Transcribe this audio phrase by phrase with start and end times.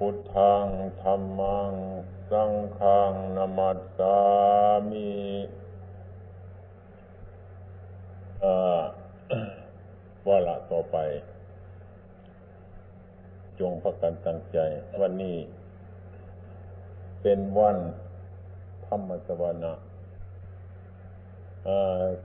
[0.00, 0.66] พุทธัง
[1.02, 1.72] ธรรมัง
[2.30, 4.18] สังฆังนามัสสา
[4.90, 5.10] มิ
[10.26, 10.96] ว่าละต่อไป
[13.58, 14.58] จงพักกันตั้งใจ
[15.00, 15.36] วันนี้
[17.22, 17.76] เป็นวัน
[18.86, 19.74] ธรรมสวนะ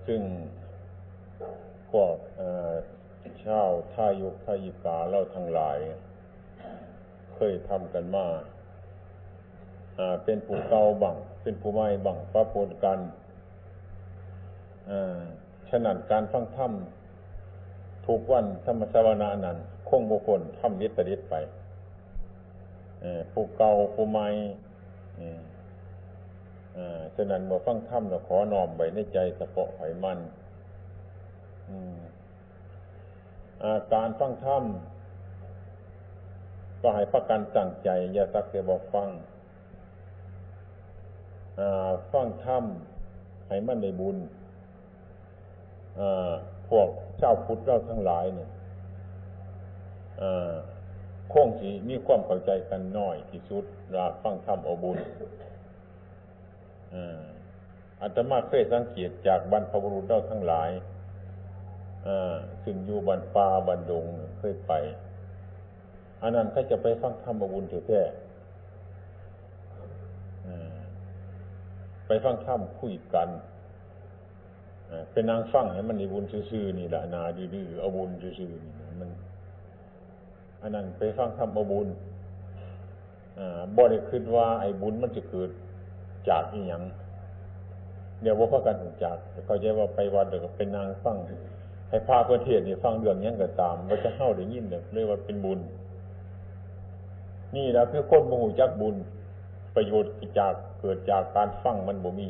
[0.06, 0.22] ซึ่ง
[1.92, 2.16] พวก
[3.46, 5.80] ชาวท่ายุกท่ายิกาเล่าทั้งหลาย
[7.44, 8.26] เคยทำกันมา
[10.24, 13.00] เป็นผู้เก่าบังเป็นผู้ใหม่บังปะปนกัน
[15.70, 16.72] ฉะนั้นการฟังธรรม
[18.08, 19.58] ทุกวันธรรมสวนานั้น
[19.90, 21.36] คงบุคคลทำนิตริตไป
[23.32, 24.28] ผู้เก่าผู้ใหม่
[27.16, 30.20] ฉะนั้นเมื่อฟังธรรมเราขอนอมไว้ในใจสะเปาะไขมัน
[33.94, 34.64] การฟังธรรม
[36.82, 39.10] ก็ให้พักกันตั้งใจ อย่าสักแต่บอกฟัง
[42.12, 42.64] ฟังธรรม
[43.48, 44.18] ให้มันในบุญ
[46.70, 48.50] พวกเจ้าพุทธเราทั้งหลายเนี่ย
[51.34, 53.64] คงสีมีความเข้าใจกันน้อยที่สุด
[53.96, 54.98] ราฟังธรรมอบุญ
[58.02, 60.70] อาตมาเคยสังเกตจากบรรพบุรุษเราทั้งหลาย
[62.64, 64.06] ซึ่งอยู่บนป่าบนดง
[64.38, 64.74] เคยไป
[66.22, 68.02] อันนั้นเขาจะไปฟังธรรมบุญแท้
[72.08, 73.30] ไปฟังธรรมคุยกัน
[75.12, 79.10] เป็นนางฟังให้มันในบุญซื่อๆนี่แหละนาดื้อๆเอาบุญซื่อๆนี่มัน
[80.62, 81.88] อันนั้นไปฟังธรรมเอาบุญ
[83.76, 85.50] บ่ได้คิดว่าไอ้บุญมันจะเกิด
[86.30, 86.84] จากอีหยัง
[88.22, 91.18] เดี๋ยวว่าพากันจากเขาใจว่าไปวัดเดี๋ยวเป็นนางฟัง
[91.90, 95.60] ให้พาเพื่อเทศนี่ฟังเรื่องยังก็ตามว่าจะเข้าได้ยินเนี่ยเรียกว่าเป็นบุญ
[97.56, 98.96] นี่นะคือคนโมโหจักบุญ
[99.76, 102.30] ประโยชน์จากเกิดจากการฟังมันบ่มี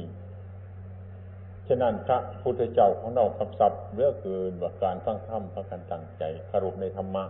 [1.68, 7.24] ฉะนั้นพระพุทธเจ้าของเราคำศัพท์เลือกเกินว่าการฟังธรรมพระกันตั้งใจคารพในธรรมะ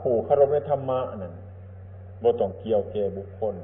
[0.00, 1.34] ผู้คารพในธรรมะนั่น
[2.22, 3.54] บ่ต้องเกี่ยวแก่บุคคล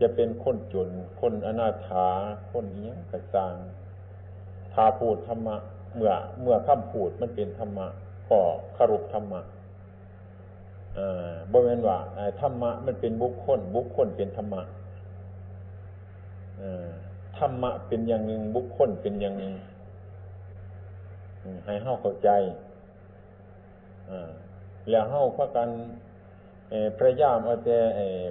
[0.00, 0.88] จะเป็นคนจน
[1.20, 2.06] คนอนาถา
[2.52, 3.54] คนเนี้ยกระจาง
[4.74, 5.56] ถ้าพูดธรรมะ
[5.94, 7.86] เมื่อ เมื่อคำพูดมันเป็นธรรมะ
[8.28, 8.40] ก็
[8.76, 9.40] คารพธรรมะ
[11.52, 11.98] บริเวณว่า
[12.40, 14.62] ธรรมะมันเป็นบุคคล บุคคลเป็นธรรมะ
[17.38, 19.52] ธรรมะเป็นอย่างหนึ่งบุคคลเป็นอย่างหนึ่ง
[21.64, 22.30] ให้เข้าเข้าใจ
[24.90, 25.68] แล้วเข้าพักกัน
[26.96, 27.78] พระยามเอาแต่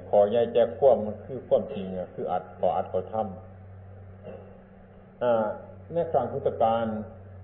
[0.09, 3.23] ขอใหญ่แจกควมมันคือควมจริงคืออัดขออัดขอทำ
[5.93, 6.85] ในครั้งพุทธกาล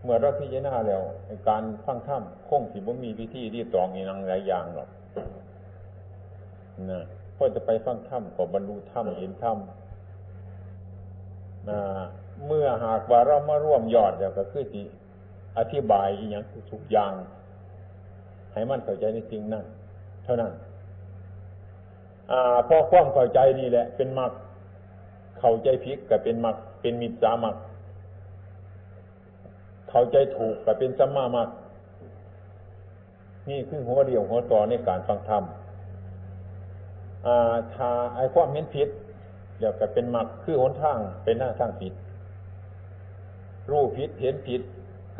[0.04, 1.02] เมื่อเราพิจารณาแล้ว
[1.50, 4.90] การฟังธรรมคงสิบ่มีวิธีที่ตองอีนังหลายอย่างหรอก
[6.90, 7.00] นะ
[7.36, 9.58] พอจะไปฟังธรรมก็บรรลุธรรมเห็นธรรม
[11.70, 11.80] นะ
[12.46, 14.86] เมื่อหากว่าเรามาร่วมยอดเดี๋ยวก็คือที่
[15.58, 17.14] อธิบายอีกอย่างทุกอย่าง
[18.54, 19.66] ให้มันเข้าใจในจริงนั่น
[20.24, 20.52] เท่านั้น
[22.68, 24.32] พอความเข้าใจนี่แหละ เป็นมรรค
[25.40, 27.56] เข้าใจผิดก็เป็นมรรคเป็นมิจฉามรรค
[29.90, 31.50] เข้าใจถูกก็เป็นสัมมามรรค
[33.50, 35.44] นี่คือหัวเดียวหัวต่อในการฟังธรรม
[37.74, 38.90] ถ้าไอ้ความเห็นผิด
[39.60, 41.94] เดี๋ยวก็เป็นมรรคคือหนทางเป็นหน้าทางผิด
[43.70, 44.62] รู้ผิดเห็นผิด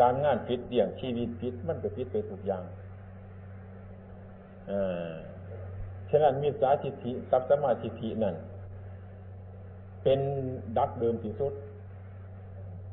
[0.02, 2.64] การงานผิดเดี่ยงชีวิตผิด มันก็ผิดไปทุกอย่าง
[4.72, 5.12] อ่า
[6.10, 8.36] ฉะนั้นมีสาทิฏฐิกับสมาธิฐินั่น
[10.04, 10.20] เป็น
[10.78, 11.54] ดักเดิมที่สุด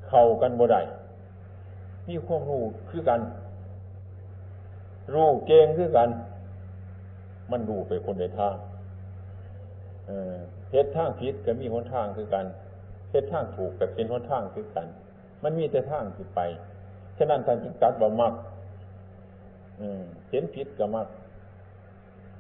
[0.09, 0.81] เข้ากันบ่ได้
[2.09, 3.21] มีความรู้คือกัน
[5.15, 6.09] รู้เก่งคือกัน
[7.51, 8.55] มันรู้ไปคนในทาง
[10.71, 12.47] เหตุทางผิดก็มีหนทางคือกัน
[13.11, 14.87] เหตุทางถูกก็เป็นหนทางคือกัน
[15.43, 16.41] มันมีแต่ทางที่ไป
[17.19, 18.35] ฉะนั้นท่านจึงตัดว่ามัก
[20.31, 21.07] เห็นผิดก็มัก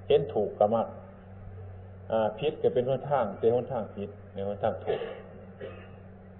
[0.09, 0.87] เห็นถูกก็มัก
[2.39, 5.01] ผิดก็เป็นหนทางเป็นหนทางผิดในหนทางถูก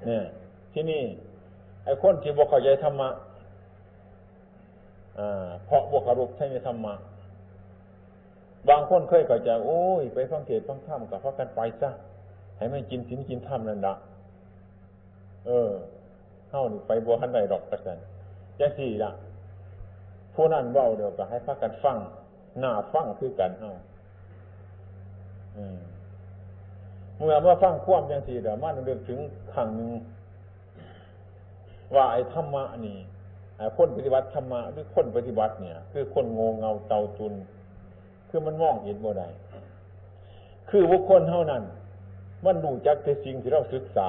[0.07, 0.25] เนี่ย
[0.73, 1.03] ที่นี่
[1.87, 3.09] ไอ้คนที่บกเข้าใจธรรมะ
[5.67, 6.95] เพราะบกคารพใช่ไหมธรรมะ
[8.69, 11.91] บางคนเคยเข้าใจโอ้ย ไปฟังเทศฟังธรรมกับพระกันไปซะ
[12.57, 13.95] ให้มันกินสินกินธรรมนั่นละ
[15.47, 15.71] เออ
[16.49, 17.99] เข้านี่ไปบัวหันใดดอกกระสัน
[18.61, 19.11] ยังสี่ละ
[20.35, 21.97] ผู้นั้นเบาเดียวก็ให้พระกันฟัง
[22.61, 23.71] หน้าฟังคือกันเฮา
[27.17, 29.19] เมื่อว่าฟังควมยังสี่เดี๋ยวมันเดินถึง
[29.55, 29.91] ขังหนึ่ง
[31.95, 32.99] ว่าไอ้ธรรมะนี่
[33.77, 37.35] คนปฏิบัติธรรมะหรือคนปฏิบัติเนี่ย คือคนงงเงาเตาตุน
[38.29, 39.29] คือมันมองเห็นบ่ได้
[40.71, 41.63] คือบุคคลเท่านั้น
[42.45, 44.09] มันดูจักแต่สิ่งที่เราศึกษา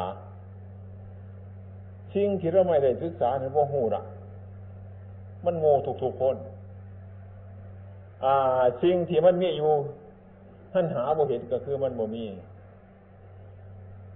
[2.13, 4.03] สิ่งที่เราไม่ได้ศึกษาเนี่ยว่าหูละ
[5.45, 5.73] มันโง่
[6.03, 6.35] ทุกๆคน
[8.23, 8.35] อ่า
[8.83, 9.71] สิ่งที่มันมีอยู่
[10.73, 12.25] ท่านหาบ่เห็นก็คือมันบ่มี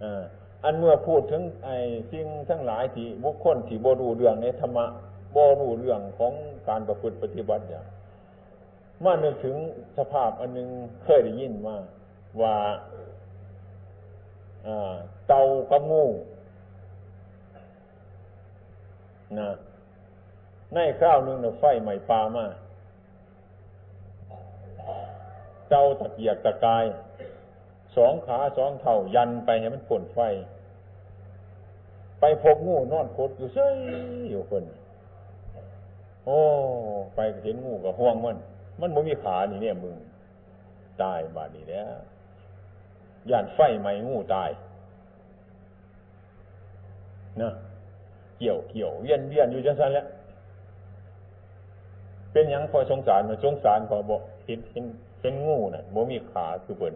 [0.03, 0.23] อ่า
[0.63, 1.77] อันเมื่อพูดถึงไอ้
[2.11, 4.85] สิ่งทั้งหลายที่บุคคลที่บ่รู้เรื่องในธรรมะ
[5.35, 6.33] บ่รู้เรื่องของ
[6.67, 7.85] การประพฤติปฏิบัติอย่าง
[9.03, 9.55] มานึกถึง
[9.97, 10.67] สภาพอันนึง
[11.03, 11.75] เคยได้ยินมา
[12.41, 12.55] ว่า
[15.27, 15.41] เตา
[15.71, 16.05] กับงู
[19.39, 19.49] นะ
[20.73, 22.45] ในข้าวนึงเนี่ไฟใหม่ปลามา
[25.69, 26.85] เตาตะเกียกตะกาย
[27.95, 30.19] สองขาสองเท่ายันไปให้มันผลไฟ
[32.19, 33.75] ไปพบงูนอนโคตรอยู่เฉย
[34.29, 34.63] อยู่คน
[36.25, 36.37] โอ้
[37.15, 38.37] ไปเห็นงูกับห่วงมัน
[38.81, 39.95] มันไม่มีขานี่เนี่ยมึง
[41.01, 41.95] ตายบาดนี้แล้ว
[43.29, 44.49] ย่านไฟไหมงูตาย
[47.41, 47.49] นะ
[48.37, 50.07] เกี่ยวเกี่ยวเวียนเวียนอยู่จังสันแล้ว
[52.31, 54.85] เป็นยังพอสงสารมาสงสารพอบอกเห็นเห็น
[55.21, 56.93] เห็นงูน่ะโมมีขาคือเปิ่น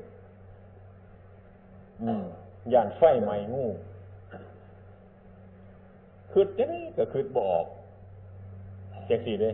[2.74, 3.66] ย่านไฟไหมงู
[6.32, 7.66] คืดจะได้ก็คืดบออก
[9.08, 9.54] แจ็คสี่เลย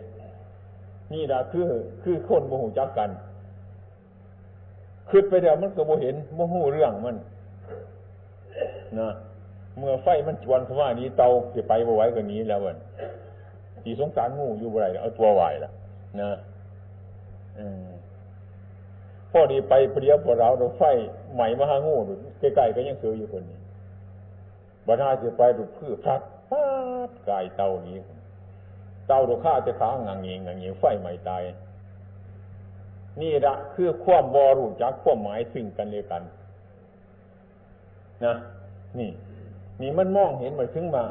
[1.14, 1.68] นี่ละคือ
[2.04, 3.10] คือคนโมหูจักกัน
[5.10, 7.16] คืดไปเดียวมันก็โมเห็นโมหูเรื่องมัน
[9.00, 9.10] นะ
[9.78, 12.78] เมื่อไฟมันจวนเข้ามานี้เตาจะไปบ่ไหวกว่านี้แล้ววัน
[13.84, 15.72] ทีสงสารงูอยู่บ่ไรเอาตัวไหวละ
[16.22, 16.32] นะ
[19.31, 20.83] พ่อดีไปเปรียบพวกเราเราไฟ
[21.33, 23.60] ใหม่มาหางูดูใกล้ๆก็ยังเสืออยู่คนนี้
[24.88, 26.63] บันาจะไปดูพืชพัดปั
[27.07, 27.98] ดกายเตานี้
[29.07, 31.44] เตาดูข้าจะค้างงังเงงงังเงงไฟใหม่ตาย
[33.22, 36.24] นี่ละคือความบอรู้จักความหมายซึ่งกันเลยกัน
[38.25, 38.36] นะ
[39.00, 39.10] นี่
[39.81, 41.06] นี่มันมองเห็นหมาถึงว่า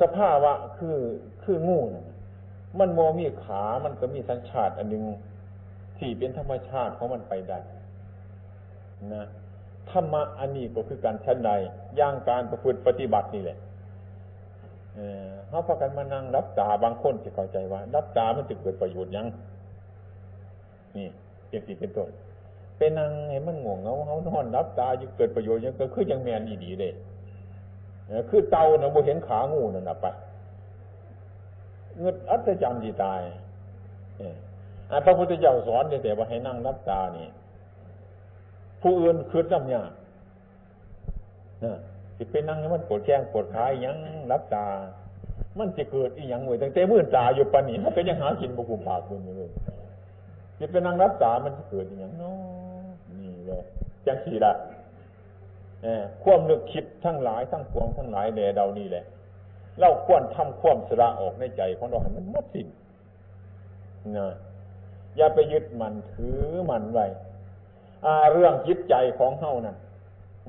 [0.00, 0.98] สภาวะคือ
[1.42, 2.06] คืองูนะ
[2.78, 5.04] มันโมมีขา มันก็มีสัญชาติอันหนึ่ง
[5.98, 7.58] ที่เป็นธรรมชาติของมันไปได้
[9.12, 9.26] นะ
[9.90, 11.50] ธรรมะอันนี้ก็คือการชั้นใด
[11.98, 13.58] ย่างการประพฤติปฏิบัตินี่แหละ
[15.48, 19.26] เขาพากันมานั่งรับตาบางคนจะเข้าใจว่า รับตามันจะเกิดประโยชน์ยัง
[20.96, 21.08] นี่
[21.48, 22.10] เป็นสิเป็นต้น
[22.78, 26.92] เป็นนั่งให้มันง่วงเงาเขานอนรับตาจะเกิดประโยชน์ยังก็คือยังแมนดีๆเลย
[28.30, 30.06] คือเตาเนะโบเห็นขางูนั่นนะไป
[31.98, 33.20] เงินอัศจรรย์ดีตาย
[35.04, 37.28] พระพุทธเจ้าสอนแต่ว่าให้นั่งรับตานี่
[38.82, 39.82] ผู้อื่นคืดน้ำยา
[41.64, 41.78] นะ
[42.16, 43.96] สิเป็นนั่งให้มันปวดแข้งปวดขายัง
[44.32, 44.66] รับตา
[45.58, 49.50] มันจะเกิดอีหยังหวยตั้งแต่มื่นตาอยู่ปานนี้มันก็ยังหากินบกุมปากคุณอยู่เลย
[50.58, 52.36] จะเป็นนั่งรับตามันจะเกิดอีหยังเนาะ
[53.18, 53.62] นี่เลย
[54.06, 54.52] จังสี่ละ
[56.22, 59.04] ความนึกคิดทั้งหลายทั้งปวงทั้งหลายแด่เดานี่แหละ
[59.80, 62.66] เราควรทำความสละออกในใจของเราให้มันหมดสิ้น
[64.18, 64.28] นะ
[65.16, 67.06] อย่าไปยึดมันถือมันไว้
[68.32, 69.76] เรื่องจิตใจของเฮานั่น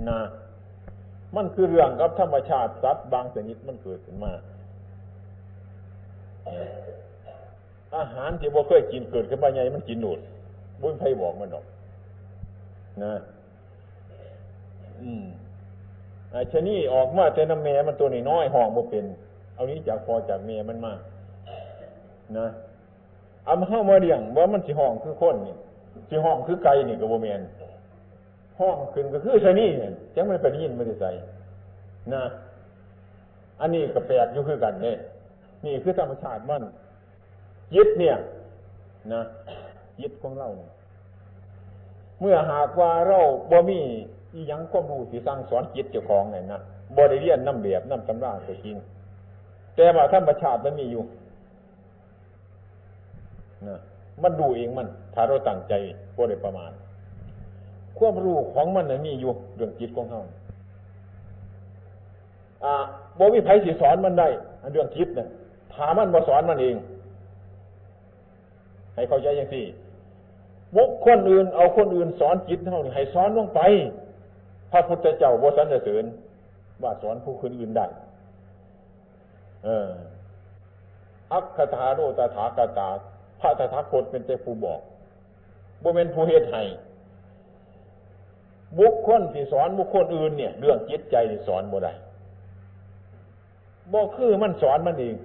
[0.10, 0.22] นะ
[1.36, 4.34] มันคือเรื่องกับธรรมชาติสัตว์บางชนิดมันเกิดขึ้นมา
[7.96, 10.20] อาหารที่บ่เคยกินเกิดขึ้นมาไงมันกินหนุด
[10.82, 11.66] บุญไพ่บอกมันหรอก
[13.04, 13.14] นะ
[15.02, 15.26] อืม
[16.32, 19.06] ไอ้ชนี่ออกมาแต่น้ำแม่มันตัวน้อยห้องบ่เป็น
[19.56, 20.94] เอานี้จากพอจากเมียมันมา
[22.38, 22.48] นะ
[23.46, 25.56] เอามาเข้ามาเลี้ยงว่ามันสิห้องคือคนนี่
[26.10, 27.42] สิห้องคือไก่นี่กับโบเมน
[28.60, 31.12] ห้องขึ้นก็คือชนี่เนี่ยจังไม่ไปยินไม่ได้ใส่
[32.14, 32.24] นะ
[33.62, 34.98] อันนี้ก็แปลกอยู่คือกันเนี่ย
[35.66, 36.64] นี่คือธรรมชาติมัน
[37.76, 38.16] ยึดเนี่ย
[39.14, 39.22] นะ
[40.02, 40.72] ยึดของเราเนี่ย
[42.22, 43.20] เมื่อหากว่าเรา
[43.52, 43.80] บ่มี
[44.34, 46.60] อียังก็รู้ที่สร้างสอนจิตเจ้าของเนี่ยนะ
[46.98, 48.78] บริเรียนน้ำเบียบน้ำตำราไปกิน
[49.76, 51.04] แต่ว่าธรรมชาติมันมีอยู่
[53.70, 53.80] นะ
[54.24, 55.74] มันดูเองมัน ถ้าเราตั้งใจ
[56.18, 56.72] บ่ได้ประมาณ
[57.98, 60.22] ความรู้ของมันน่ะมีอยู่เรื่องจิตของเขา
[62.64, 62.74] อ่า
[63.20, 64.28] บ่มีไผสิสอนมันได้
[64.72, 65.28] เรื่องจิตเนี่ย
[65.74, 66.76] ถามันมาสอนมันเอง
[68.96, 69.66] ให้เข้าใจอย่างที่
[70.76, 73.62] บุคคลอื่นเอาคนอื่นสอนจิตเท่านี้ให้สอนลงไป
[74.72, 76.04] พระพุทธเจ้าบสันเสริญ
[76.84, 77.86] ว่าสอนผู้คนอื่นได้
[79.66, 79.90] เออ
[81.32, 82.90] อัคคถาโรตถากตา
[83.44, 84.80] พระตถาคตเป็นแต่ผู้บอก
[85.82, 86.64] บ่เป็นผู้เหตุให้
[88.80, 91.94] บุคคลที่สอนบุคคลอื่นเนี่ย เรื่องจิตใจที่สอนบ่ได้
[93.92, 95.16] บ่คือมันสอนมันเอง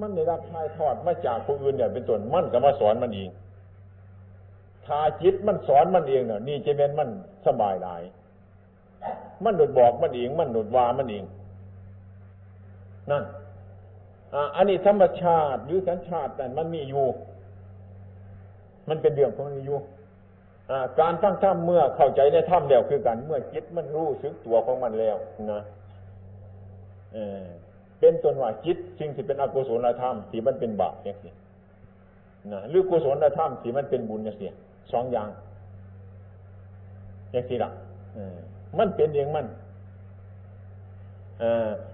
[0.00, 3.30] มันได้รับทายทอดมาจากผู้อื่นเนี่ย เป็นต้นมันก็มาสอนมันเอง
[4.86, 7.08] ถ้าจิตมันสอนมันเองเนี่ยนี่จะเป็นมัน
[7.46, 8.02] สบายหลาย
[9.44, 11.24] มันโดดบอกมันเอง มันโดดวามันเอง
[13.10, 13.22] นั่น
[14.56, 17.06] อันนี้ธรรมชาติหรือสัญชาติแต่มันมีอยู่
[18.88, 19.78] มันเป็นเรื่องของมีอยู่
[21.00, 25.16] การฟังธรรมเมื่อเข้าใจในธรรมแล้วคือกันเมื่อจิตมันรู้สึกตัวของมันแล้ว
[25.52, 25.60] นะ
[28.00, 31.34] เป็นตนว่าจิตสิ่งที่เป็นอกุศลธรรมที่มันเป็นบาปอย่างนี้
[32.52, 34.50] นะหรือกุศลธรรมที่มันเป็นบุญอย่างนี้
[34.92, 35.28] สองอย่าง
[37.32, 37.70] อย่างนี้ละ
[38.78, 39.46] มันเป็นเองมัน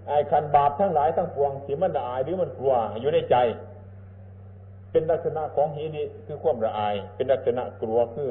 [0.06, 3.36] ไอ้คันบาปทั้งหลายทั้งปวงที่มันละอายหรือมันกลัวอยู่ในใจ
[4.90, 8.30] เป็นลักษณะของฮีดีคือความละอาย เป็นลักษณะกลัวคือ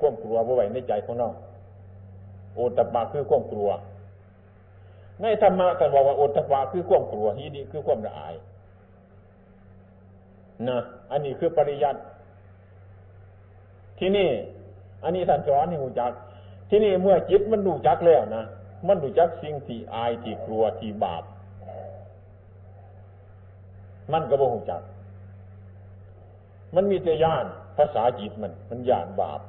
[0.00, 1.28] ความกลัวไหวในใจของเรา
[2.54, 3.70] โอตปาคือความกลัว
[5.22, 8.34] ในธรรมะกันบอกว่าโอตปาคือความกลัวฮีดีคือความละอาย
[10.68, 10.78] นะ
[11.10, 12.00] อันนี้คือปริยัติ
[13.98, 14.30] ที่นี่
[15.04, 16.12] อันนี้ท่านสอนให้หูจัก
[16.70, 18.44] ที่นี่เมื่อจิตมันดูจักแล้วนะ
[18.86, 21.24] มันดูจักสิ่งที่อายที่กลัวที่บาป
[24.12, 24.82] มันก็บ่หูจัก
[26.74, 27.46] มันมีแต่ย่าน
[27.76, 29.40] ภาษาจิตมัน มันย่านบาป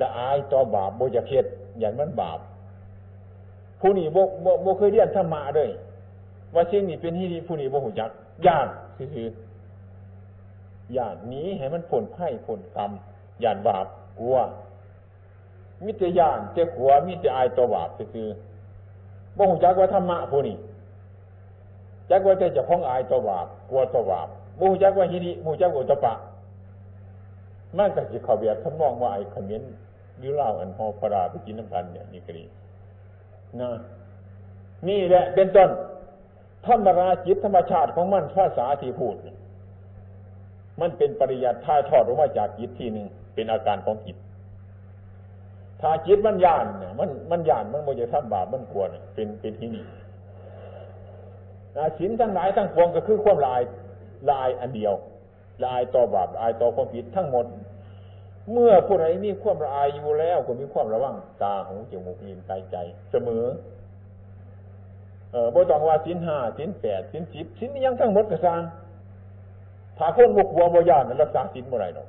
[0.00, 1.46] ดาอายต่อบาปโบจะเค็ด
[1.78, 2.38] อย่างมันบาป
[3.80, 5.70] ผู้นี้โบโบโบเคยเรียนธรรมะด้วย
[6.54, 8.10] ว่าสิ่งนี้เป็นที่ดีผู้นี้โบหูจัก
[8.46, 9.26] ย่านคือ
[10.96, 12.90] ย่านนี้ให้มันผลไพ่ผลกรรม
[13.42, 13.86] ย่านบาป
[14.18, 14.36] กลัว
[15.86, 18.28] มิตรย่านเจ้าขัวมิตรอายตัวบาปคือ
[19.36, 20.56] บ่หูจักว่าธรรมะผู้นี้
[22.10, 26.14] จักว่าจจะพ้องอายตัวบาปกลัวตัวบาปบ่หูจักว่าฮิริบ่หูจักว่าตปะ
[27.76, 29.62] มันก็จะเขาเบียดทำมองว่าไอ้ขมิ้น
[30.18, 32.44] หรือเล่าอันพอปราไปกินน้ำกันเนี่ยนี่ก็ดี
[33.60, 33.70] นะ
[34.88, 35.70] นี่แหละเป็นต้น
[36.66, 39.14] ธรรมราจิตธรรมชาติของมันภาษาที่พูด
[40.80, 44.16] มันเป็นปริยัติท่าทอดออกมาจากจิตที่หนึ่งเป็นอาการของจิต
[45.80, 49.84] ถ้าจิตมันย่านเนี่ยมันมันย่านมันโมจะทำบาปมันกลัวเนี่ยเป็นเป็นที่นี่
[51.98, 53.60] สินทั้งหลายทั้งปวงก็คือความลาย
[54.30, 54.94] ลายอันเดียว
[55.64, 57.46] ลายต่อบาปลายต่อความผิดทั้งหมด
[58.52, 62.76] เมื่อผู้ใดมีความละอายอยู่แล้วก็มีความระวังตาหูจมูกลิ้นกายใจ
[63.10, 63.44] เสมอ
[65.32, 68.62] เออบ่ต้องว่าสินห้าสินแปดสินสิบสินนี้ยังทั้งหมดกระซาง
[69.98, 72.08] ถ้าคนบกหัวบ่ยานรักษาสินบ่อไรหรอก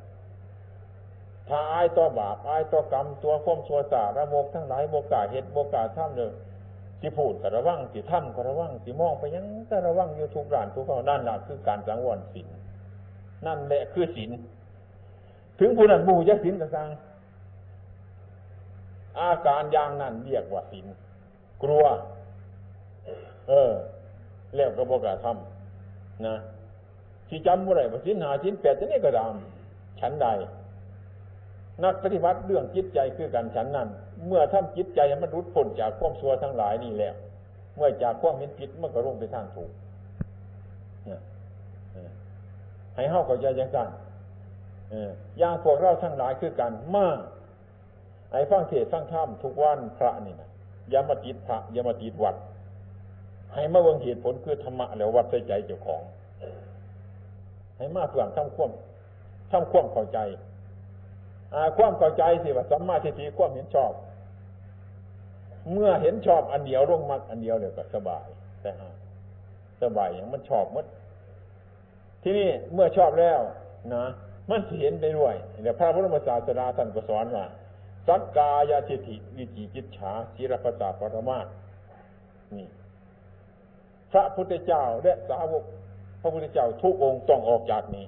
[1.50, 6.34] ถ้าอายต่อบาปอายต่อกรรมตัวข่มชัวตาระโมกทั้งหลายโมกาเหตุโมกาท่ามเลย
[7.00, 12.48] ที่พูดกระวังที่ถ้ำกระวังที่มองไปยังกระวังอยู่ทุกด่านทุกข้อนั่นแหละคือการสังวรสิน
[13.46, 14.32] นั่นแหละคือศีล
[15.60, 16.88] ถึงผู้นั้นบูจะศีลกระซัง
[19.20, 20.86] อาการอย่างนั้นเรียกว่าศีล
[21.64, 21.86] กลัว
[23.50, 23.72] เออ
[24.56, 26.36] แล้วก็บอกกาทำนะ
[27.30, 29.34] ที่จำว่าไรว่าศีลหาศีลแปดจะนี่ก็ตาม
[30.00, 30.28] ฉันใด
[31.84, 33.88] นักปฏิบัติเรื่องจิตใจคือกันฉันนั้น
[34.28, 37.16] เมื่อทำจิตใจมันรุดพ้นจากความชั่วทั้งหลายนี่แล้ว
[37.76, 39.72] เมื่อจากความเห็นผิดมันก็ลงไปทางถูก
[42.96, 43.88] ให้เฮาเข้าใจยังกัน
[45.38, 47.08] อย่างพวกเราทั้งหลายคือกันมา
[48.32, 50.50] ไอ้ฟังเทศฟังธรรมทุกวันพระนี่นะ
[50.90, 52.36] อย่ามาติดพระอย่ามาติดวัด
[53.54, 56.02] ให้มาเวงเหตุผลคือธรรมะแล้ววัดใส่ใจเจ้าของ
[57.78, 58.72] ให้มาเพื่อทำควม
[59.52, 60.20] ทำควมเข้าใจ
[61.78, 63.92] ความเข้าใจสิว่าสัมมาทิฏฐิความเห็นชอบ
[65.72, 68.26] เมื่อเห็นชอบอันเดียวร่วงมักอันเดียวเดี๋ยวก็สบาย
[68.62, 68.72] แต่
[69.82, 70.86] สบายอย่างมันชอบมัด
[72.24, 73.40] ที่นี่เมื่อชอบแล้ว
[73.94, 74.06] นะ
[74.50, 77.46] มันเห็นได้ด้วยเดี๋ยวพระพุทธศาสนาท่านก็สอนว่า
[78.08, 81.46] สักกายทิฏฐิวิจิกิจฉาจิรปตาปรมาส
[82.56, 82.68] นี่
[84.12, 85.64] พระพุทธเจ้าและสาวก
[86.22, 88.06] พระพุทธเจ้าทุกองค์ต้องออกจากนี้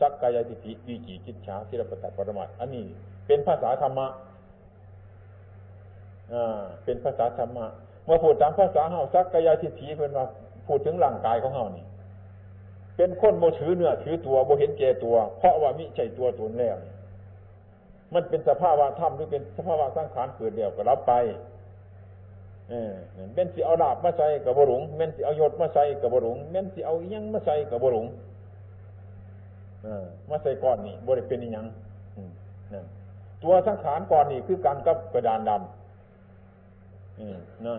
[0.00, 2.84] สักกายทิฏฐิวิจิกิจฉาจิรปตาปรมาสอันนี้
[3.26, 4.06] เป็นภาษาธรรมะ
[6.32, 7.66] อ่าเป็นภาษาธรรมะ
[8.04, 10.26] เมื่อพูดตามภาษาเฮาสักกายทิฏฐิเพื่อนว่า
[10.66, 11.84] พูดถึงร่างกายของเฮานี่
[12.96, 16.76] เป็นคนโมถือเนื้อถือตัวโมเห็นแก่ตัว เพราะว่ามิใช่ตัวตนแล้ว
[18.14, 21.12] มันเป็นสภาวะธรรมหรือเป็นสภาวะสังขารเกิดเดียวก็รับไป
[22.70, 22.92] เออ
[23.34, 28.06] เป็นสิเอาดาบมาใส่กับบรุงเม่นสิเอายศมาใส่กับบรุงเม่นสิเอายังมาใส่กับบรุง
[30.28, 31.52] มาใส่ก้อนนี่บริเป็นยัง
[32.72, 32.84] นั่น
[33.42, 37.78] ตัวสังขารก้อนนี่คือการกับกระดานดำนะ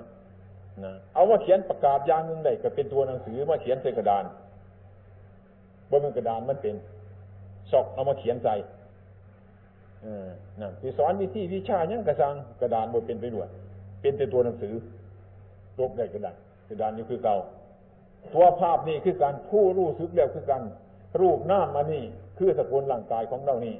[0.83, 4.23] นะเอามาเขียนประกาศอย่างหนึ่งได้ก็เป็นตัวหนังสือมาเขียนใส่กระดาน
[5.89, 6.75] บนมันกระดานมันเป็น
[7.71, 8.55] ซอกเอามาเขียนใส่
[10.61, 13.47] นั่นคือสอนวิธีวิชายังกระซังกระดานบนเป็นไปด้วย
[14.01, 14.73] เป็นแต่ตัวหนังสือ
[15.79, 16.35] ลบได้กระดาน
[16.69, 17.37] กระดานอยู่คือเก่า
[18.33, 20.69] ตัวภาพนี่คือการผู้รู้สึกแล้วคือกันรู
[21.19, 22.03] รูปน้ามานี่
[22.37, 23.75] คือสกุลร่างกายของเรานี่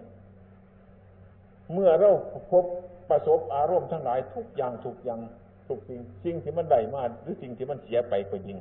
[1.73, 2.11] เมื่อเรา
[2.51, 2.65] พบ
[3.09, 5.19] ประสบอารมณ์ทั้งหลายทุกอย่างทุกอย่าง
[5.67, 8.57] ทุกสิ่งสิ่งที่มันได้มาหรือสิ่งที่มันเสียไปก็ยิง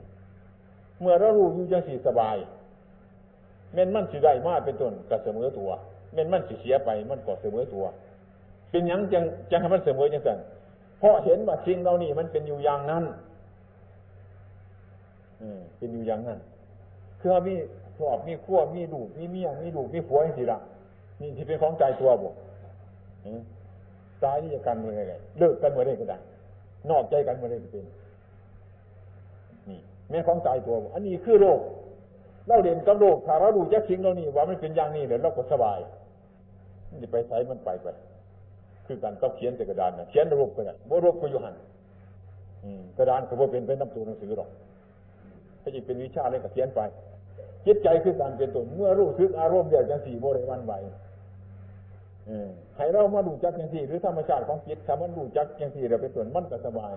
[1.01, 2.37] เมื่อเรารู้อยู่ยังสีสบาย
[3.75, 5.71] เม่นมันสิได้มาเป็นต้นก็เสมอตัว
[6.15, 7.85] เม่นมันสิเสียไปมันก็เสมอตัว
[8.71, 10.39] เป็นยังจังจังให้มันเสมอจังสัน
[10.99, 13.05] เพราะเห็นว่าสิ่งเรานี่มันเป็นอยู่อย่างนั้น
[15.79, 16.39] เป็นอยู่อย่างนั้น
[17.21, 17.55] คือมี
[18.01, 20.59] ครอบมีขั้วมีลูกมีเมียมีลูกมีผัวอย่างสิละ
[21.21, 22.29] นี่ที่เป็นของใจตัวบุ
[24.25, 26.19] ตายที่จะกันเมื่อไรเลิกกันเมื่อไรก็ได้
[26.91, 27.85] นอกใจกันเมื่อไรก็เป็น
[29.69, 29.79] นี่
[30.11, 31.61] แม่ของใจตัวอันนี้คือโรค
[32.49, 35.79] เราเรียนกับโรคถ้าเราดูแยกสิ่งเรานี่ว่ามันเป็นอย่างนี้เดี๋ยวเราก็สบาย
[37.01, 37.87] นี่ไปใช้มันไปไป
[38.87, 41.55] คือการต้องเขียนแต่กระดานนะเขียนรูปก็ได้บ่รูปก็อยู่หัน
[42.99, 44.49] กระดานก็บ่เป็นเป็นน้ำตัวหนังสือหรอก
[45.63, 46.81] ถ้าจะเป็นวิชาอะไรก็เขียนไป
[47.67, 50.73] จิตใจคือการเป็นตนเมื่อรู้สึกอารมณ์เดียวกันสี่โบริวันไหว
[52.77, 56.95] ให้เรามาดูจักอย่างที่หรือธรรมชาติของจิตถ้ามันดูจักอย่างที่เราเป็นส่วนมันก็สบาย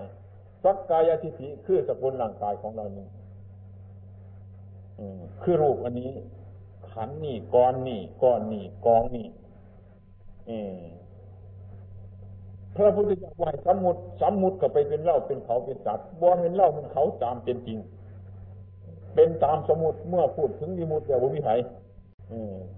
[0.63, 3.07] สักกายทิฏฐิคือสกุลร่างกายของเรานี่
[5.41, 6.11] คือรูปอันนี้
[6.91, 9.27] ขันนี่ก้อนนี่ก้อนนี่กองนี่
[12.75, 17.77] พระพุทธเจ้าไหวสมมุติสมมุติก็ไปเป็นเล่าเป็นเขาเป็นสัตว์บ่เป็นเล่าเป็นเขาตามเป็นจริง
[19.15, 21.55] เป็นตามสมุติเมื่อพูดถึงวิมุตแต่บุมิไผ่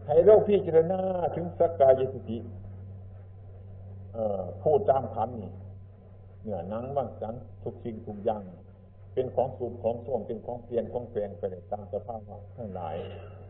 [0.07, 0.99] ให้เราพิจารณา
[1.35, 2.37] ถึงสักกายสติ
[4.63, 5.51] พูดตามคำนี่
[6.41, 8.41] เหนือนังบ้างสันทุกสิ่งทุกอย่าง
[9.13, 12.19] เป็นของสูบของส่วงเป็นของเปลี่ยนของแปลงไปตามสภาพ
[12.57, 12.95] ทั้งหลาย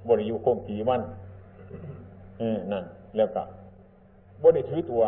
[0.10, 1.02] บริยุคงผีมัน
[2.40, 2.84] เออนั่น
[3.18, 3.44] แล้วก็
[4.44, 5.04] บริถือตัว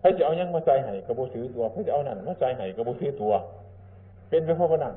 [0.00, 3.32] ให้จะเอายังมาใจไห้กระโบถือตัวให้จะเอานั่นมาใจไห้กระโบถือตัว
[4.28, 4.94] เป็นไปเพราะว่านั่น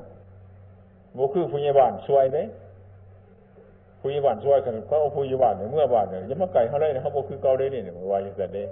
[1.16, 2.46] บคือผู้ใหญ่บ้านช่วยเลย
[4.00, 8.64] ผู้ใหญ่บ้านช่วยกันเขาเอาผู้ใหญ่บ้านเนี่ยเมื่อบ้านเนี่ยยังมาไก่เขาได้เนี่ยเขาโบคือเก่าได้เนี่ยว่าอย่างแต่เด้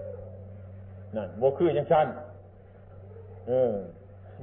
[1.16, 2.07] นั่นโบคือยังชั้น
[3.48, 3.72] เออ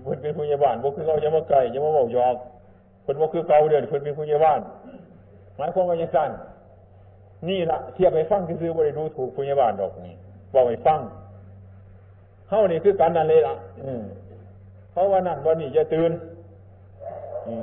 [0.04, 2.36] เพิ่นเป็นผู้ใหญ่บ้านโบคือเขายังมาไก่ยังมาบอกยอก
[3.04, 4.60] เพิ่นโบคือเก่าเดือนเพิ่นเป็นผู้ใหญ่บ้าน
[5.58, 6.30] หมายความว่ายังชั้น
[7.48, 10.16] นี่ละเทียบไปฟังคือบ่ได้ดูถูกผู้ใหญ่บ้านดอกนี่
[10.54, 11.00] บอกไปฟัง
[12.48, 13.56] เข้านี่คือการนั่นเลยล่ะ
[14.92, 16.12] เขาะว่านั่นว่านี่อย่าตื่น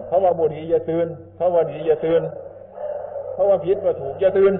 [0.07, 2.23] เขาว่าบุรีอย่าตื่นเขาว่าดีอย่าตื่น
[3.33, 4.53] เขาว่าผิดว่าถูกอย่าตื่น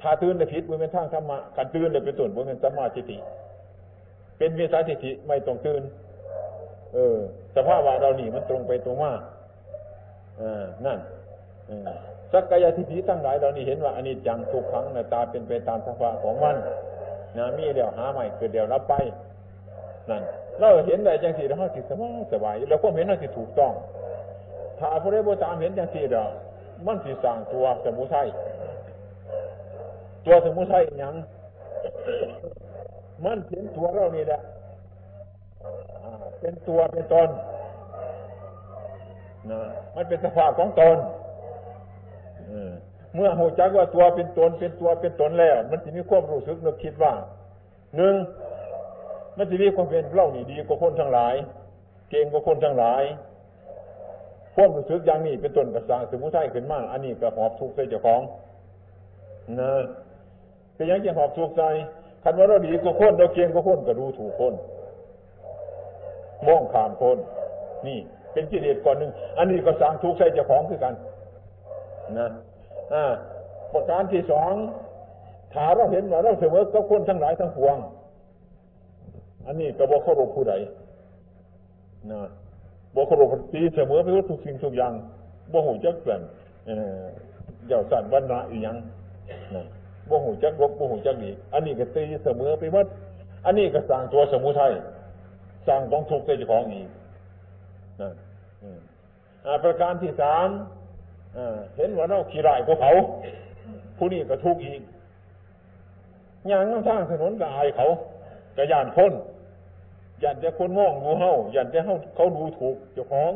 [0.00, 3.18] ถ้าตื่นแต่ผิดมันเป็นทางธรรมะการตื่นเลยเป็นส่วนมันเป็นสมาธิ
[4.38, 5.82] เป็นวิสัยทิฏฐิไม่ต้องตื่น
[6.94, 7.18] เออ
[7.54, 9.12] สภาพว่าเราหนีมันตรงไปตรงมา
[10.40, 10.98] อ่านั่น
[12.32, 16.56] สักกายทิฏฐิทั้งหลายเรานี่เห็นว่าอันนี้จังทุกครั้งนะตาเป็นไปตามสภาวะของมัน
[17.38, 18.94] นะมีเดียวหาใหม่เกิดเดียวรับไป
[20.10, 20.22] นั่น
[20.58, 23.72] เราเห็นได้จังสี่เราสิสบายสบายเราก็เห็นเราสิถูกต้อง
[24.78, 26.24] ถ้าพระเดชตามเห็นจังสี่เรา
[26.86, 28.26] มันสิสั่งตัวสมุทัย
[30.26, 31.14] ตัวสมุทัยยัง
[33.24, 34.40] มันเห็นตัวเรานี่แหละ
[36.40, 37.28] เป็นตัวเป็นตน
[39.50, 39.60] นะ
[39.94, 40.96] มันเป็นสภาพของตน
[43.14, 47.12] เมื่อหูจักว่าตัวเป็นตนเป็นตัวเป็นตนแล้ว มันจะมีความรู้สึกนึกคิดว่า
[47.96, 48.14] หนึ่ง
[49.36, 51.34] มันจะมีความเป็นเล่านี่ดีกว่าคนทั้งหลาย
[52.10, 53.02] เก่งกว่าคนทั้งหลาย
[54.54, 58.20] ความรู้สึกอย่างนี้เป็นต้นกระสังสมุทัยขึ้นมากอันนี้ก็หอบทุกข์ใส่เจ้าของ
[59.60, 59.72] นะ
[60.74, 61.62] เป็นยังจะหอบทุกข์ใจ
[62.22, 64.54] คันว่าเราดีกว่าคนเราเก่งกว่าคนก็ดูถูกคน
[66.46, 67.18] มองขามคน
[67.86, 67.98] นี่
[68.32, 70.94] เป็นกิเลสก่อนหนึ่งอันนี้ก็สร้างทุกข์ใส่เจ้าของคือกัน
[72.18, 72.28] นะ
[72.94, 73.04] อ่า
[73.72, 74.52] ประการที่สอง
[75.52, 77.76] ถ้าเราเห็นว่าเราเสมอกับคนทั้งหลายทั้งปวง
[79.46, 80.54] อันนี้ก็บอกเขารพผู้ใด
[82.12, 82.22] นะ
[82.94, 84.92] บอกเขารพตีเสมอไปว่าทุกสิ่งทุกอย่าง
[85.52, 86.20] บ่หูจักเปลี่ยน
[87.66, 88.76] เย่าสั่นวันนาอีกยัง
[90.10, 92.86] บ่หูจักรบบ่หูจักดีอันนี้ก็ตีเสมอไปวัด
[93.44, 94.72] อันนี้ก็สร้างตัวสมุทัย
[95.66, 96.88] สร้างของทุกข์ใจของอีก
[98.00, 98.10] นะ
[99.64, 100.48] ประการที่สาม
[101.76, 102.92] เห็นว่าเราขี้ร้ายกว่าเขา
[103.96, 104.80] ผู้นี้ก็ทุกข์อีก
[106.48, 107.86] อย่างน้ำทางถนนก็อายเขา
[108.56, 109.12] ก็ย่านคน
[110.22, 113.32] ย่านแต่คนมองดูเฮาย่านแต่เขาเขาดูถูกเจ้าของ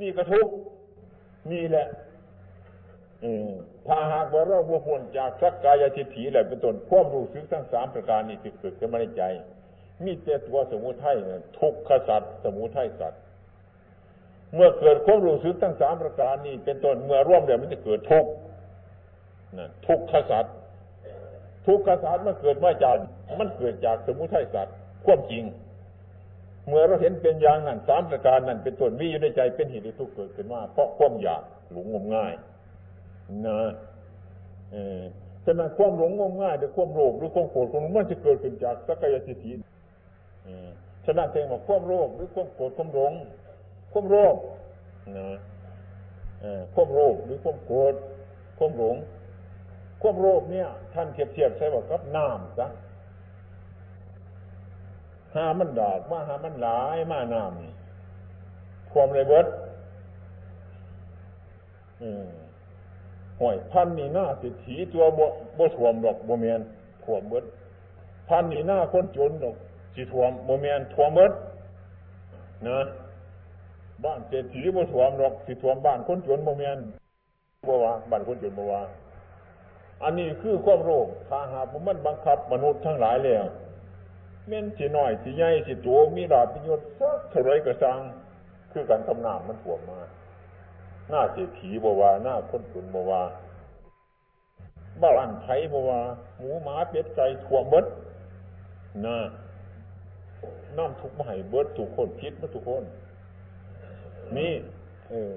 [0.00, 0.48] นี่ก็ทุก
[1.52, 1.86] นี่แหละ
[3.86, 9.22] ถ้าหากว่าเราบวพ้นจากสักกายทิฏฐิแหละเป็นต้นความรู้สึกทั้งสามประการนี้ที่เกิดขึ้นมาในใจ
[10.04, 11.16] มีแต่ตัวสมุทัย
[11.58, 13.20] ทุกขสัตว์สมุทัยสัตว์
[14.54, 18.30] เมื่อเกิดความรู้สึกทั้งสามประการนี้ เป็นต้นเมื่อร่วมเดียวมันจะเกิดทุกข์
[19.58, 20.54] นะทุกขสัตว์
[21.66, 22.96] ทุกขสัตว์มันเกิดมาจาก
[23.40, 25.44] มันเกิดจากสมุทัยสัตว์ควบจริง
[26.68, 32.32] เมื่อเราเห็นเป็นอย่างนั้นสามประการนั้นเป็นต้นมีอยู่ในใจเป็นเหตุที่ทุกข์เกิดขึ้นมาเพราะความอยากหลงงมง่าย
[33.46, 33.60] นะ
[34.72, 35.02] เออ
[35.44, 39.52] ฉะนั้นความหลงงมง่ายหรือความโลภหรือความโกรธความมันจะเกิดขึ้นจากสักกายทิฏฐิ
[41.04, 43.12] ฉะนั้นเองว่าความโลภหรือความโกรธความหลง
[43.92, 44.36] ความโลภ
[45.18, 45.28] นะ
[46.74, 47.94] ความโลภหรือความโกรธ
[48.58, 48.96] ความหลง
[50.02, 52.66] ความโลภเนี่ย ท่านเทียบเทียบใช่ว่ากับน้ำจ้ะ
[55.34, 57.72] หามันดอกมาหามันหลายมาน้ำนี่
[58.98, 59.46] วมเลยเบิด
[63.40, 65.26] ห่วยพันนี่หน้าสิถีตัวบ่
[65.58, 66.60] บ่ถ่วมดอกบ่เมียน
[67.04, 67.44] ถ่วมเบิด
[68.28, 69.54] พันนี่หน้าคนจนดอก
[69.94, 71.32] สิถ่วมบ่เมียนถ่วมเบิด
[72.66, 72.78] นะ
[74.04, 76.78] บ้านเศรษฐีบ่ถ่วมดอกสิถ่วมบ้านคนจนบ่เมียน
[77.68, 78.82] บ่ว่าบ้านคนจนบ่ว่า
[80.02, 83.44] อันนี้คือความโรคถ้าหากมันบังคับมนุษย์ทั้งหลายแล้ว
[84.48, 87.98] เม่นสิน้อยสิใหญ่สิโตมีลาภมียศสักเท่าไรก็สร้าง
[88.72, 90.00] คือการทำน้ำมันถ่วมมา
[91.08, 93.22] หน้าเศรษฐีบวาหน้าคนจนบวา
[95.02, 96.00] บ้านไทยบวา
[96.38, 97.86] หมูหมาเป็ดไก่ถ่วมเบิด
[99.06, 99.18] นะ
[100.76, 102.84] น้ำทุกข์มาให้เบิดทุกคนคิดมาทุกคน
[104.36, 104.52] นี่
[105.10, 105.32] เออ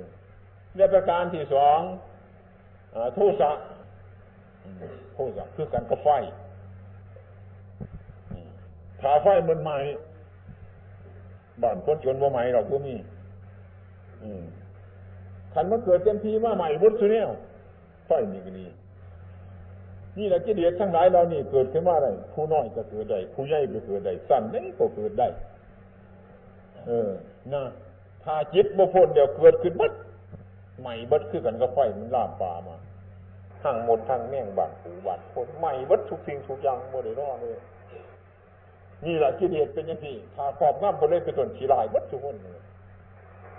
[0.75, 1.79] เรื่องประการที่สอง
[3.15, 3.51] โทสะ
[5.13, 6.07] โทสะคือการกระไฟ
[9.01, 9.77] ถ้าไฟมันใหม่
[11.61, 12.95] บ้านคนจนบ่าใหม่เราก็มี
[15.53, 17.25] ขันมันเกิดเต็มทีมาใหม่บุตรสุเนี่ย
[18.07, 18.65] ไฟนี่ก็ดี
[20.17, 25.27] นี่แหละกิเลสทั้งหลายเรานี่เกิดขึ้นมาได้ผู้น้อยก็เกิดได้ผู้ใหญ่ก็เกิดได้สั้นนี่ก็เกิดได้
[26.87, 27.09] เออ
[27.53, 27.63] นะ
[28.23, 29.93] ถ้าจิตบุพนเดี๋ยวเกิดขึ้นบัด
[30.81, 32.75] ใหม่บัดคือกันก็ไฟมันลามป่ามา
[33.63, 37.07] ทั้งหมดทั้งแม่งบาดผูบาดคนใหม่บัดทุกสิ่งทุกอย่างโมเด
[37.41, 37.57] เลย
[39.05, 42.59] นี่แหละกิเลสเป็นอย่างที่ถ้าครอบงำคนเล่นเป็นต้นขี้ลายบัดทุกคนเลย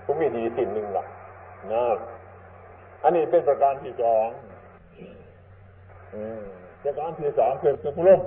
[0.05, 1.09] ผมมีดีสิ่งหนึ่งหลัก
[1.73, 1.85] นะ
[3.03, 4.27] อันนี้เป็นประการที่สอง
[6.83, 8.21] ประการที่สามคือสุขลม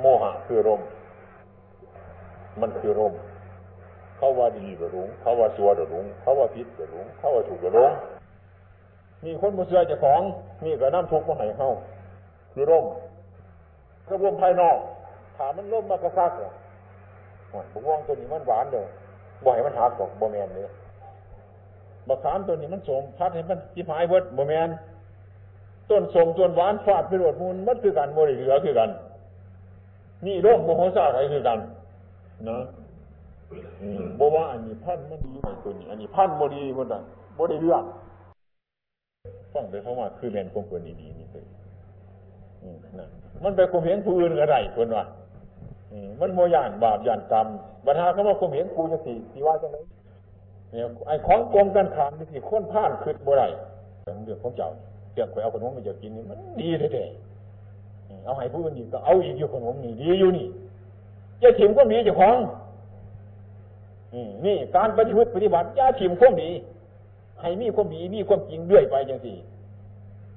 [0.00, 0.80] โมหะคือลม
[2.60, 3.14] มันคือลม
[4.16, 7.90] เขาว่าดีกับลุงเขาว่าซัวกับลุงเขาว่าพิษกับลุงเขาว่าถูกกับลุง
[9.24, 10.22] มีคนมาเชื่อจ้าของ
[10.64, 11.68] นี่ก็น้ำทุกข์มาให้เขา
[12.52, 12.86] คือร่ม
[14.08, 14.78] กระวมภายนอก
[15.38, 16.50] ถามมันร่มมากระซักเหรอ
[17.72, 18.86] บุ้งวงตัวนี้มันหวานเลย
[19.46, 20.64] บ่อยมันหักกอกบ่แมนเลย
[22.08, 24.68] บักขามตัวนี้มันสมพัดให้มันจิพายเวิร์ดบ่แมน
[25.90, 28.90] ต้นสมต้นหวานฟาดไปโดดมูลมันคือกันโมริเหลือคือกัน
[30.26, 31.58] นี่โรคโมโหซาอะไรคือกัน
[32.48, 32.58] นะ
[34.18, 35.32] บว่าอันนี้พันมันดี
[35.64, 37.00] ตัวนี้ อันนี้พันโมดีมันอะ
[37.36, 37.84] โมดีเรื่อง
[39.52, 41.44] ฟังไปเขาว่าคือแมนคงเกินดีๆนี่คือ
[43.44, 45.04] มันไปคมเห็นผู้อื่นอะไรคนว่า
[46.20, 47.46] มันโมย่านบาปย่านกรรม
[47.86, 49.76] บัญหาเขาว่าคมเห็นกูจะสีสีว่าจังไร
[50.70, 53.44] เนี่ยไอ้ของกลมกันขามที่ค้นผ่านคืดบ่ไร
[54.24, 54.70] เรื่องของเจ้า
[55.14, 60.46] เกี่ยวกับเอาขนมมาจะกินนี่มันดีแท้ๆเอาให้ผู้อื่นอีกก็เอาอีกอยู่ขนมนี่ดีอยู่นี่
[61.42, 62.38] จะถิ่มก็มีเจ้าของ
[64.44, 66.50] นี่การปฏิบัติปฏิบัติยาถิ่มความดี
[67.40, 69.36] ให้มีความดีมีความจริงเรื่อยไปอย่างสี่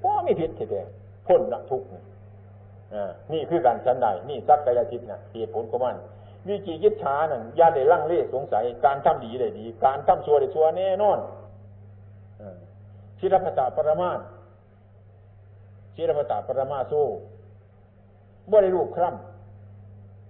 [0.04, 1.88] ก็ไม่ผิดแท้ๆพ้นละทุกข์
[3.34, 5.96] นี่คือการชั้นใดนี่สักกายทิพย์นะเหตุผลของมัน
[6.48, 11.20] วิจิยิชานั่นยาได้ลังเลสงสัย การทำดีได้ดี การทำชั่วได้ชั่วแน่นอน
[13.20, 14.12] ชิรพตาปรมา
[15.96, 16.94] ชิรพตาปรมาโซ
[18.52, 19.10] บ่ได้รูปคร่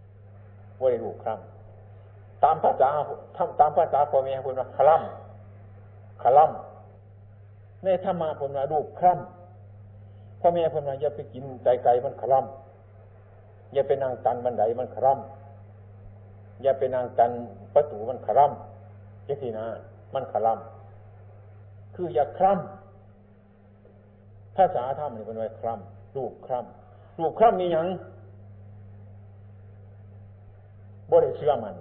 [0.06, 2.90] ำบ่ได้รูปคร่ำตามภาษา
[3.60, 9.41] ตามภาษาพ่อแม่คนว่าคล่ำคล่ำในธรรมะคนว่ารูปคร่ำ
[10.42, 17.32] พ่อแม่คนว่าอย่าไปกินใจไก่มันคล่ำอย่าไปนั่งตันบันไดมันคล่ำอย่าไปนางกัน
[17.74, 19.66] ประตูมันขร่ำยังทีนะ
[20.14, 27.88] มันขร่ำคืออย่าคร่ำภาษาธรรมนี่เป็นไว้คร่ำรูปคร่ำรูปคร่ำนี่ยัง
[31.10, 31.76] บ่ได้เชื่อมัน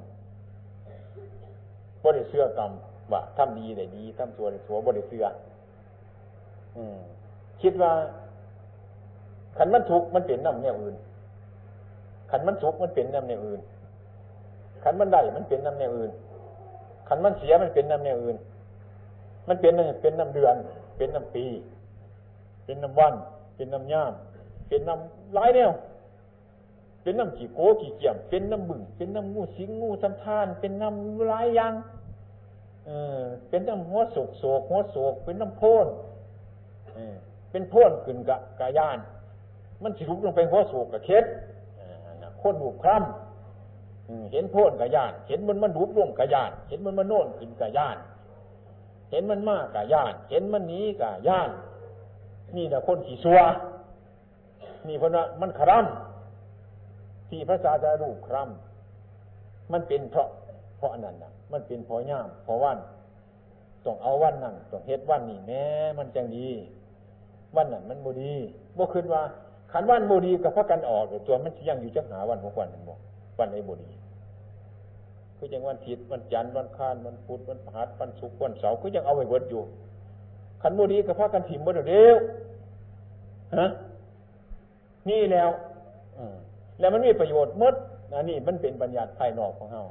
[2.02, 2.70] บ่ได้เชื่อกรรม
[3.12, 5.24] ว่าทำดีได้ดีทำชั่วได้ชั่วบ่ได้เชื่อ
[7.62, 7.92] คิดว่า
[9.56, 10.96] ขันมันทุกมันเป็นน้ำเนี่ยอื่น
[12.30, 13.60] ขันมันทุกมันเป็นน้ำเนี่ยอื่น
[14.82, 16.10] ขันมันได้มันเป็นน้ำแนวอื่น
[17.08, 18.36] ขันมันเสียมันเป็นน้ำแนวอื่น
[19.48, 20.56] มันเป็นเป็นน้ำเดือน
[20.96, 21.44] เป็นน้ำปี
[22.64, 23.14] เป็นน้ำวัน
[23.56, 24.12] เป็นน้ำย่าม
[24.68, 25.70] เป็นน้ำหลายแนว
[27.02, 31.74] เป็นน้ำขี่โก้ขี่เกี่ยม เป็นน้ำบึ่ง เป็นน้ำงูสิงงูสัมทาน เป็นน้ำหลายย่าง
[32.86, 35.86] เออ เป็นน้ำหัวโศกโศกหัวโศกเป็นน้ำโพน
[36.94, 37.16] เออ
[37.50, 38.98] เป็นโพนขึ้นกะกายาน
[39.82, 41.24] มันสิลุกลงไปหัวโศกกะเค็ด
[42.40, 47.96] คตรบุกคร่ำเห็นโพ่นกะยาน เห็นมันมันรูปร่วมกะยาน เห็นมันมันโน่นขึ้นกะยาน
[49.10, 51.50] เห็นมันมากกะยาน เห็นมันนี้กะยาน
[52.56, 53.40] นี่แหละคนขี่ซัว
[54.86, 60.28] นี่เพราะว่ามันคร่ำที่พระศาสดารูปคร่ำมันเป็นเพราะ
[60.78, 62.78] เพราะนั้นนะมันเป็นเพราะย่ามเพราะวัน
[63.84, 65.64] ต้องเอาวันนั้นต้องเฮ็ดวันนี้แน่
[65.98, 66.48] มันจังดี
[67.56, 68.34] วันนั้นมันบูดี
[68.76, 69.22] บ่คืนว่า
[69.72, 72.94] ขันวันบูดีกับพระกันออกตัวมันยังอยู่จังหาวันของวันนั้นบ่
[73.38, 73.90] วันไอ้บูดี
[75.36, 79.62] คือยังวันผิดวันจันทร์วันค้านวันพุธวันพฤหัสวันศุกร์วันเสาร์คือยังเอาไว้เบิดอยู่
[80.62, 82.16] ขันบูดีกับพระกันถิ่มบ่เดียว
[83.56, 83.66] ฮะ
[85.08, 85.48] นี่แล้ว
[86.78, 87.74] แล้วมันมีประโยชน์มด
[88.14, 89.84] อันนี้มันเป็นปัญญาภายนอกของเฮา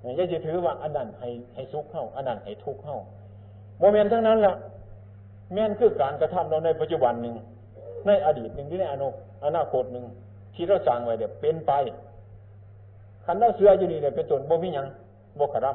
[0.00, 2.96] อย่าจะถือว่าอันนั้นให้ให้สุขเฮาอันนั้นให้ทุกข์เฮา
[3.78, 4.54] โมเมนต์ทั้งนั้นล่ะ
[5.52, 7.34] แม่นคือการกระทำเราในปัจจุบันหนึ่ง
[8.06, 9.08] ในอดีตหนึ่งที่ในอนา
[9.44, 10.04] อนาคตหนึ่ง
[10.54, 11.72] ที่เราสั่งไว้เดี๋ยวเป็นไป
[13.24, 14.86] คันเราเสืออยู่นี่เนี่ยเป็นตนบ่มีหยัง
[15.38, 15.66] บ่กระท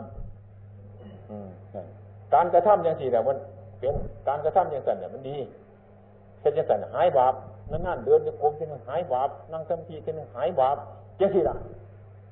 [1.18, 3.38] ำการกระทำอย่างสี่แต่มัน
[3.80, 3.96] เป็น
[4.28, 5.38] การกระทำอย่างสั่นเนี่ยมันดี
[6.40, 7.34] เช่นสั่นหายบาป
[7.72, 10.78] นั่งนั่นเดินจะกรมที่หนึ่งหายบาปนั่งทำทีที่หนึ่งหายบาป
[11.18, 11.56] เจ้าสิล่ะ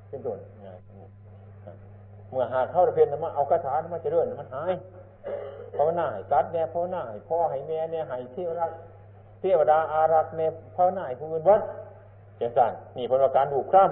[0.09, 0.39] เป็นต้น
[2.29, 4.73] เมื่อหาเข้าเพียนมาเอาคาถามาจะเรื่อนมันหาย
[5.77, 8.65] ภาวนาให้กัดเนี่ยภาวนาให้พ่อให้แม่เนี่ยให้เทวดา
[9.39, 11.61] เทวดาอารักเนี่ยภาวนาให้ผู้อื่นวัด
[12.37, 13.83] เจ้าสั่นนี่พลการดูคร่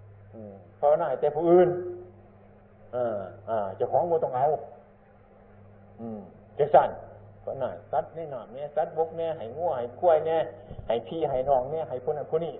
[0.00, 1.68] ำภาวนาให้แต่ผู้อื่น
[2.94, 4.46] อ่าอ่าเจ้าของโมต้องเอา
[6.00, 6.18] อืม
[6.56, 6.90] เจ้าสั่น
[7.44, 10.40] ก็น่าสัตว์ในหนามเนี่ยสัตว์บกเนี่ยให้งัวให้กล้วยเนี่ย
[10.86, 12.54] ให้พี่ให้น้องเนี่ยให้คนนั้นคนนี้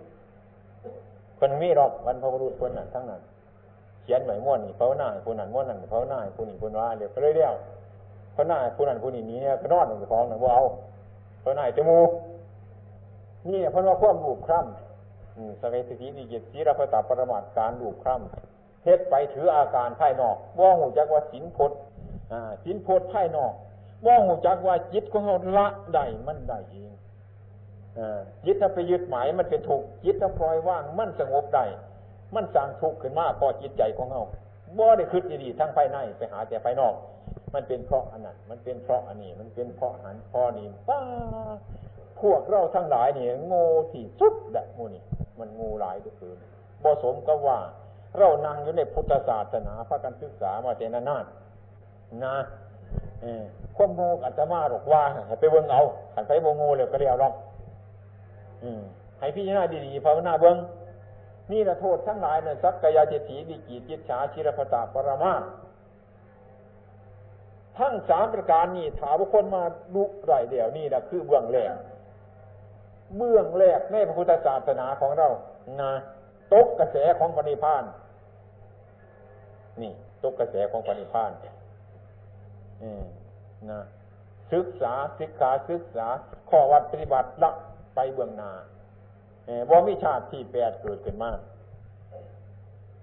[1.38, 3.20] คนมีหรอกวันพระบรุษคนนั้นทั้งนั้น
[4.02, 7.54] เขียนไหวม้วนนี่พราหน้าคนนั้นม้วนนั่นพราหน้าคนนี้คนว่าเดี๋ยวก็เลยเดียว
[8.32, 10.64] เพราหน้าคนนั้นคนนี้นี้เนี่ยก็นอนหนึ่งของหนึ่งว่าเอา
[11.42, 12.10] เพราหน้จมูก
[13.52, 21.72] นี่เพราะว่าความรูปคร่ำสเวสติดีเจตสีรพตาปรมาตการรูปคร่ำเฮ็ดไปถืออาการภายนอกว่าหูจักว่าสินพด
[22.64, 23.52] สินพดภายนอก
[24.06, 26.92] ว่าหูจักว่าจิตของเราละได้มันได้เอง
[28.44, 31.64] จิตถ้าไปยึดหมายมันเป็นถูกจิตถ้าปล่อยว่างมันสงบได้
[32.34, 34.22] มันสร้างทุกข์ขึ้นมาพอจิตใจของเรา
[34.78, 36.94] บ่ได้คืดดีๆทั้งภายในไปหาแต่ภายนอก
[37.54, 41.00] มันเป็นเพราะอันนั้นมันเป็นเพราะอันนี้ มันเป็นเพราะหันพอนี้ป้า
[42.20, 45.02] พวกเราทั้งหลายเนี่โง่ที่สุดแหละโง่นี่
[45.38, 46.36] มันงูหลายทุกคืน
[46.82, 47.58] บ่สมก็ว่า
[48.18, 52.36] เรานั่งอยู่ในพุทธศาสนาพระกันศึกษามาแต่นานๆนะ
[53.76, 55.02] ความโง่อาจจะมาหรอกว่า
[55.40, 55.82] ไปเบิ่งเอา
[56.14, 57.34] ขันไปโง่เลยก็เรียกรอก
[59.18, 60.56] ให้พี่นาดีๆภาวนาเบิ่ง
[61.50, 65.32] นี่ละโทษทั้งหลายเนะสักกายเจตีดิกีจิตฉาชิรพตาปรมา
[67.78, 69.62] ทั้งสามประการนี้ถามบุคคลมา
[69.94, 71.74] ลุไรเดียวนี่นะคือเบื้องแรก
[73.16, 75.28] เบื้องแรกในพระพุทธศาสนาของเรา
[75.80, 75.92] นะ
[76.52, 77.84] ตกกระแสของปณิพาน
[79.82, 81.30] นี่ตกกระแสของปณิพาน
[82.82, 83.02] อืม
[83.70, 83.80] นะ
[84.52, 86.06] ศึกษาศึกษาศึกษา
[86.50, 87.50] ข้อวัดปฏิบัติละ
[87.94, 88.50] ไปเบื้องหน้า
[89.68, 91.30] บ่มีชาติที่แปดเกิดขึ้นมา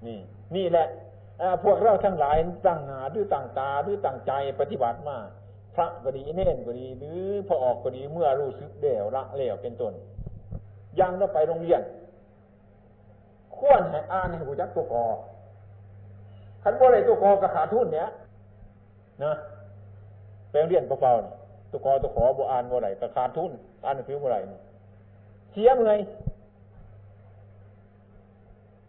[0.05, 0.19] นี่
[0.55, 0.87] นี่แหละ
[1.63, 5.17] พวกเราทั้งหลายตั้งหนาด้วยตั้งตาด้วยตั้งใจปฏิบัติมา
[5.75, 9.93] พระก็ดีเน่นก็ดี หรือพอออกก็ดีเมื่อรู้สึกเดี่ยวละเลี่ยวเป็นต้น
[10.99, 11.81] ยังต้องไปโรงเรียน
[13.57, 15.05] ควรให้อ่านให้หูจักตัวกอ
[16.63, 18.09] ขันบ่อะไรตัวกอกระขาทุนเนี้ย
[19.23, 19.33] นะ
[20.49, 23.51] ไปโรงเรียนเปล่าๆตัวกอตัวขอบ่อ่านบ่อะไรกระขาทุน
[23.85, 24.37] อ่านหนังสือบ่ไร
[25.51, 25.99] เสียเมื่อย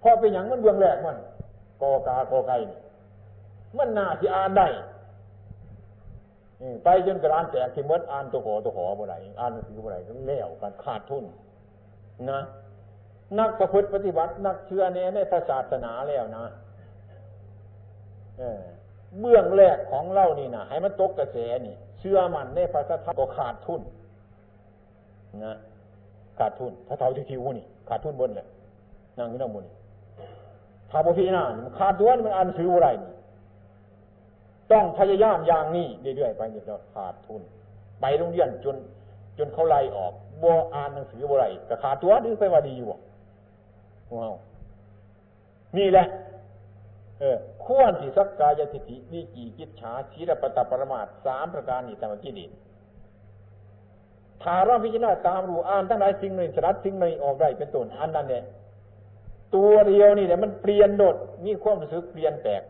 [0.02, 1.16] พอเป็นอย่างมันเบื้องแรกมัน
[1.82, 2.56] กอกากอไก่
[3.76, 4.68] มันน่าที่อ่านได้
[6.84, 11.24] ไปจนกระานแตกที่มดอ่านตัวขอตัวขอบ่ไรอ่านหนังสือบ่ไรต้องแล้วการขาดทุน
[12.30, 12.40] นะ
[13.38, 16.44] นักประพฤติปฏิบัตินักเชื่อเนในพระศาสนาแล้วนะ
[19.20, 23.80] เบื้องแรกของเล่านี่นะให้มันตกกระแสนี่ เชื่อมันในพระธรรมก็ขาดทุน
[25.44, 25.54] นะ
[26.38, 28.46] ขาดทุนพระเท่าที่ทิวนี่ขาดทุนบนเลย
[29.18, 29.74] นั่งอยู่นั่งบนนี่
[30.90, 32.88] ถ้าบุพีนามันขาดตัวมันอ่านซื้ออะไร
[34.72, 37.42] ต้องพยายามอย่างนี้เรื่อยๆไปเรื่อยๆขาดทุน
[38.00, 38.76] ไปโรงเรียนจน
[39.38, 42.86] จนเขาไล่ออกบัวอ่านหนังสืออะไรก็ขาดตัวดื้อไปว่าดีอยู่
[44.16, 44.34] ว้าว
[45.78, 46.06] นี่แหละ
[47.20, 52.50] เออควรที่สักกายติตินี่กี่กิจฉาชีรปตปรมาตสามประการนี่ตามกิเลส
[54.42, 58.42] ถ้าเราพิจารณาตามรู้อ่านทั้งหลายสิ่งหนึ่งสลัดสิ่งหนึ่งออกได้เป็นต้นอันนั้นเนี่ย
[59.54, 62.62] ตัวเดียวนี่เนี่ยมันเปลี่ยนโดดมีความรู้สึกเปลี่ยนแปลก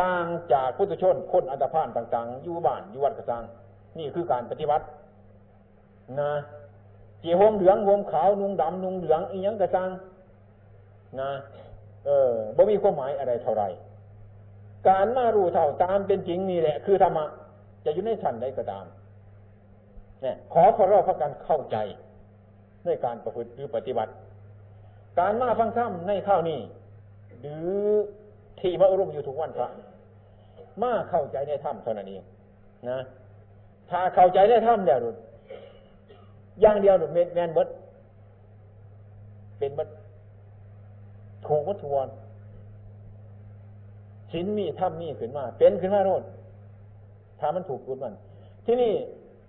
[0.00, 3.42] ต่างจากพุทธชนคนอัตภานต่าง ๆ อยู่บ้านอยู่วัดกระซัง
[3.98, 4.84] นี่คือการปฏิบัติ
[6.20, 6.32] นะ
[7.20, 9.88] เจียหมเหลืองหมขาวนุ่งดำนุ่งเหลืองอีหยังกระซัง
[11.20, 11.30] นะ
[12.06, 13.64] เออบ่มีความหมายอะไรเท่าไร
[14.88, 17.24] การมารู้เท่าตามเป็นจริงนี่แหละ คือธรรมะ
[17.84, 18.84] จะอยู่ในชั้นใดก็ตาม
[20.22, 21.76] เนี่ยขอพระรอพระการเข้าใจ
[22.84, 24.12] ในการประพฤติหรือปฏิบัติ
[25.18, 26.58] การมาฟังธรรมในข้าวนี้
[27.40, 27.68] หรือ
[28.60, 29.68] ที่มาอารมอยู่ทุกวันพระ
[30.82, 32.22] มาเข้าใจในธรรมเท่านั้นเอง
[32.90, 32.98] นะ
[33.90, 34.98] ถ้าเข้าใจในธรรมแล้ว
[36.60, 37.68] อย่างเดียวหนุแมนเบิด
[39.58, 39.88] เป็นมัด
[41.46, 42.06] ถูกมัดทวน
[44.32, 46.22] สินมีถ้ำมีขึ้นมา เป็นขึ้นมาโน่น
[47.40, 48.14] ถ้ามันถูกคุณมัน
[48.64, 48.92] ที่นี่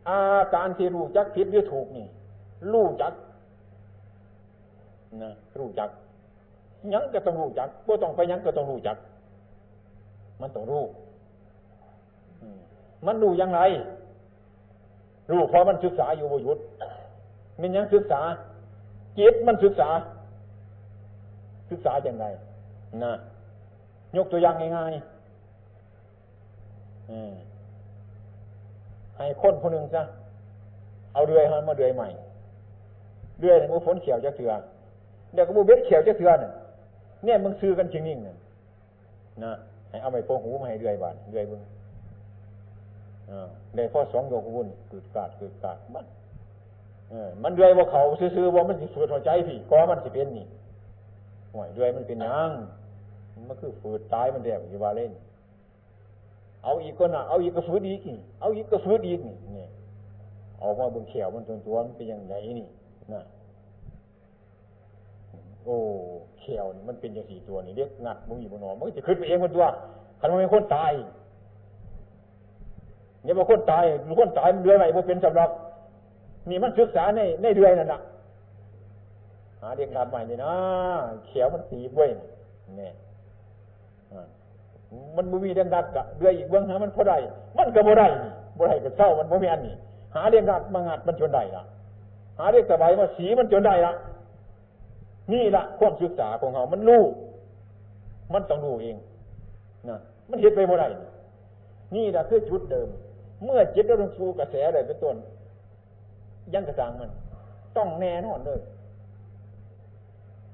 [0.09, 0.19] อา
[0.53, 2.05] การที่รู้จักผิดหรือถูกนี่
[2.71, 3.13] รู้จัก
[5.23, 5.89] นะรู้จัก
[6.93, 8.97] ยังก็ต้องรู้จักก็ต้องไปยังก็ต้องรู้จัก
[10.41, 10.83] มันต้องรู้
[13.05, 13.59] มันรู้ยังไง
[15.31, 16.59] รู้เพราะมันศึกษาอยู่บยุทธ
[17.61, 18.21] มันยังศึกษา
[19.17, 19.89] จิตมันศึกษา
[21.69, 22.25] ศึกษาอย่างไร
[23.03, 23.13] นะ
[24.17, 25.11] ยกตัวอย่างง่ายๆ
[29.17, 30.01] ให้คนคนหนึ่งซะ
[31.13, 32.07] เอาเรือยมาเรือยใหม่
[33.39, 34.51] เรือยมูฝนเขียวจะเถื่อ
[35.33, 36.51] เดี๋ยวก็มูเบ็ดเขียวจะเถื่อเนี่ย
[37.25, 38.37] เนี่ยมึงซื้อกันจริงนิ่งเนี่ย
[39.43, 39.51] นะ
[39.89, 41.61] ให้เอาไปโปงหูมาให้เรือยบานเรือยบึง
[43.75, 46.05] ได้พ่อสองโยกวุ่นเกิดกาดเกิดกาดมัน
[47.43, 50.45] มันเรือยว่าเขาซื้อๆว่ามันสิฝืดหัวใจพี่ก็มันสิเป็นนี่
[51.53, 52.51] ห่วยเรือยมันเป็นยัง
[53.47, 55.11] มันคือฝืดตายมันแดงอยู่ว่าเล่น
[56.63, 59.69] เอาอีกก็น่ะเอาอีกก็ฝืดอีกนี่เอาอีกก็ฝืดอีกนี่เนี่ย
[60.61, 62.67] ออกมาบนเขียวมันตัวตัวมันเป็นยังไงนี่
[63.13, 63.21] นะ
[65.65, 65.75] โอ้
[66.39, 69.65] เขียวนี่มันเป็นอย่างสี่ตัวนี่เรียกงัดมึงอยู่บนหนอมันจะขึ้นไปเองมันตัว
[70.19, 70.91] คันมันเป็นคนตาย
[73.23, 73.83] เนี่ยบางคนตาย
[74.19, 75.49] คนตายมันเดือยไหนมันเป็นสำหรับ
[76.49, 77.99] นี่มันศึกษาในในเดือยนั่นนะ
[79.61, 80.53] หาเด็กงัดใหม่นี่นะ
[81.25, 82.09] เขียวมันสีบ้วย
[82.77, 82.93] เนี่ย
[85.15, 87.17] มันบ่มีเรื่องดัดกะเดือยอีกเบื้องหามันพอได้
[87.57, 89.75] มันก็บ่ได้นี่บ่ได้ก็เศร้ามันบ่มีอันนี้
[90.15, 91.63] หาเรื่องดัดมางัดมันจนได้ละ
[92.39, 93.91] หาเรื่องสบายมาสีมันจนได้ละ
[95.31, 97.03] นี่ละความศึกษาของเขามันรู้
[98.33, 98.95] มันต้องรู้เอง
[99.89, 99.97] นะ
[100.29, 100.87] มันเห็นไปบ่ได้
[101.95, 102.89] นี่ละคือจุดเดิม
[103.43, 105.15] เมื่อจิตเราลงสู่กระแสอะไรเป็นต้น
[106.53, 107.09] ยังกระสังมัน
[107.77, 108.59] ต้องแน่นอนเลย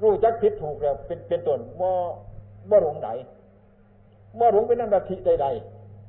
[0.01, 1.91] รู้จักผิดถูกแล้วเป็นเป็นต้นว่า
[2.69, 3.09] บ่าหลงไหน
[4.39, 5.47] บ่าหลงเป็นนั่นทิใด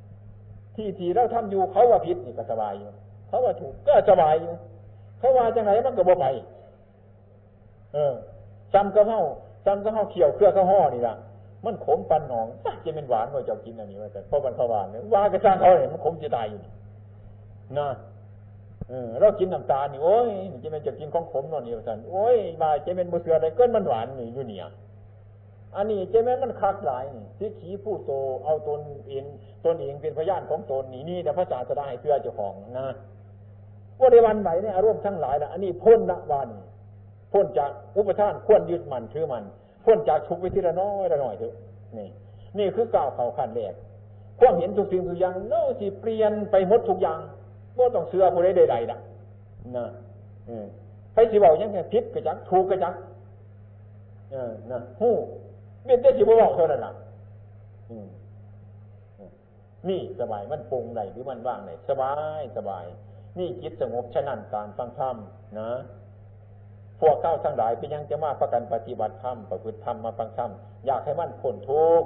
[0.07, 2.89] ๆที่ที่เราทำอยู่เขาว่าผิดนี่ก็สบายอยู่
[3.27, 4.53] เขาว่าถูกก็สบายอยู่
[5.19, 6.25] เขาว่าจังไหนมันก็บ่ไป
[7.93, 8.13] เออ
[8.75, 9.21] จำกระเฮา
[9.65, 11.15] จำกระเฮาเขียวเครือข้าห่อนี่ละ
[11.65, 12.47] มันขมปันหนอง
[12.85, 16.59] จะเป็นหวานว่าจะกินอันนี้ว่าแต่เพราะมันขาหวานเนี่ยว่ากระซังเขาเนี่ยมันขมจะตายอยู่
[17.79, 17.89] นะ
[18.89, 20.29] เออเรากินน้ำตาลนี่โอ้ย
[20.63, 24.67] จะเป็นจะกินของขมนอนนี่ว่าสันโอ้ยมาจะเป็นบุเสืออะไรเก็มันหวานนี่อยู่เนี่ย
[25.75, 28.11] อันนี้เจ๊แม่มันคักหลายนี่ที่ขีผู้โต
[28.45, 29.23] เอาตนเอง
[29.65, 32.87] ตนเองเป็นพยานของตนนี่นี่แต่พระศาสดาให้เพื่อเจ้าของนะ
[33.99, 36.49] ว่าในวันไหนเนี่ยอารมณ์ทั้งหลายนะอันนี้พ้นละวัน
[37.31, 39.43] พ้นจากอุปทานควรยึดมันถือมัน
[39.85, 41.53] พ้นจากทุกวิธีละน้อยละน้อยเถอะ
[41.97, 42.09] นี่
[42.57, 43.73] นี่คือก้าวเขาขันแรก
[44.39, 47.19] ความเห็นทุกสิ่งทุกอย่างโน้ที่เปลี่ยนไปหมดทุกอย่าง
[47.77, 48.99] ก็ต้องเสือผู้ใดใดๆนะ
[49.75, 49.85] นะ
[51.13, 52.93] ไปสิบอกยังไงพิษกระจักถูกกระจัก
[54.31, 55.13] เออนะหู้
[55.85, 56.93] เป็นแต่สิบบอกเท่านั้นนะ
[59.89, 62.85] นี่สบายมันปรุงไหนหรือมันว่างไหนสบายสบาย
[63.39, 65.15] นี่จิตสงบฉะนั้นการฟังธรรม
[65.59, 65.69] นะ
[66.99, 70.51] พวกเก้าทั้งหลายเป็นยังจะมาประกันปฏิบัติธรรมประพฤติธรรมมาฟังธรรม
[70.85, 72.03] อยากให้มันผลทุก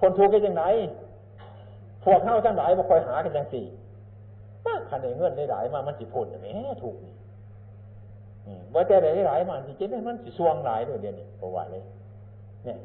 [0.00, 0.64] ผลทุกข์กันยังไง
[2.04, 3.66] พวกเข้าทั้งหลายมาคอยหากันยังสี่
[4.88, 6.48] ขันได้เงินได้หลายมามันสิผลแหม
[6.82, 7.12] ถูกนี่
[8.74, 11.82] ว่าแต่ได้หลายมาที่เจ๊มันสิสวงหลายด้วยเดี๋ยวนี่ประวัติเลย
[12.64, 12.78] เนี่ย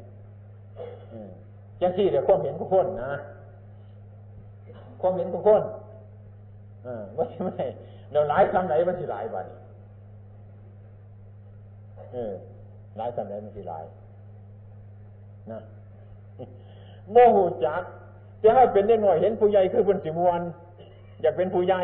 [1.80, 3.12] จังสี่เดี๋ยวความเห็นทุกคนนะ
[5.00, 5.62] ความเห็นทุกคน
[6.86, 7.64] อไม่ใช่ไม่
[8.10, 9.46] เดี๋ยวหลายคำไหนมันสิหลายบัด
[12.12, 12.32] เออ
[12.96, 13.84] หลายคำไหนมันสิหลาย
[15.50, 15.60] นะ
[17.12, 17.82] โมหูจัก
[18.42, 20.40] จะให้เป็นได้หน่อยเห็นผู้ใหญ่คือเป็นสิมวน
[21.20, 21.80] อยากเป็นผู้ใหญ่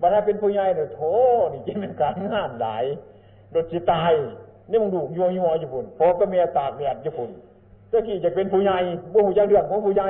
[0.00, 1.00] บรรดาเป็นผู้ใหญ่เนี่ยโถ
[1.52, 2.84] นี่จะเป็นการงานหลาย
[3.50, 4.12] โดดจิตาย
[4.70, 7.30] นี่มึงดูยัวยัวญี่ปุ่นพอก็เมียตากแดดญี่ปุ่น
[7.88, 8.78] เจ้ากี้จะเป็นผู้ใหญ่
[9.12, 10.08] บ่หูจักเรื่องของผู้ใหญ่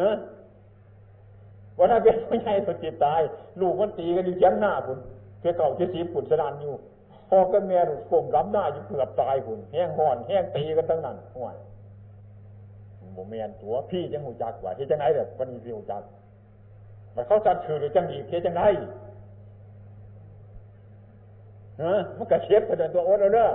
[0.00, 0.10] ฮะ
[1.78, 3.20] ว่าถ้าเป็นผู้ใหญ่สุดจิตตาย
[3.60, 4.98] ลูกมันตีกันอยู่ยันหน้าคุณ
[5.44, 6.74] เพื่อเก่าเชื่อสีปุ่นสนานอยู่
[7.28, 7.80] พอก็เมีย
[8.10, 11.56] กลมรับหน้าอยู่เกือบตายคุณแห้งห่อนแห้งตีกันทั้งนั้นห่วย
[13.14, 16.02] โมเมนตัวพี่จังหูจักว่าที่จังไหนแบบวันนี้พี่หูจัก
[17.14, 18.62] มันเขาจัดถือหรือจังดีเที่จังไหน
[21.82, 23.50] ฮะมันกระเช็ดกระเดินตัวอ๊ตเอาเนอะ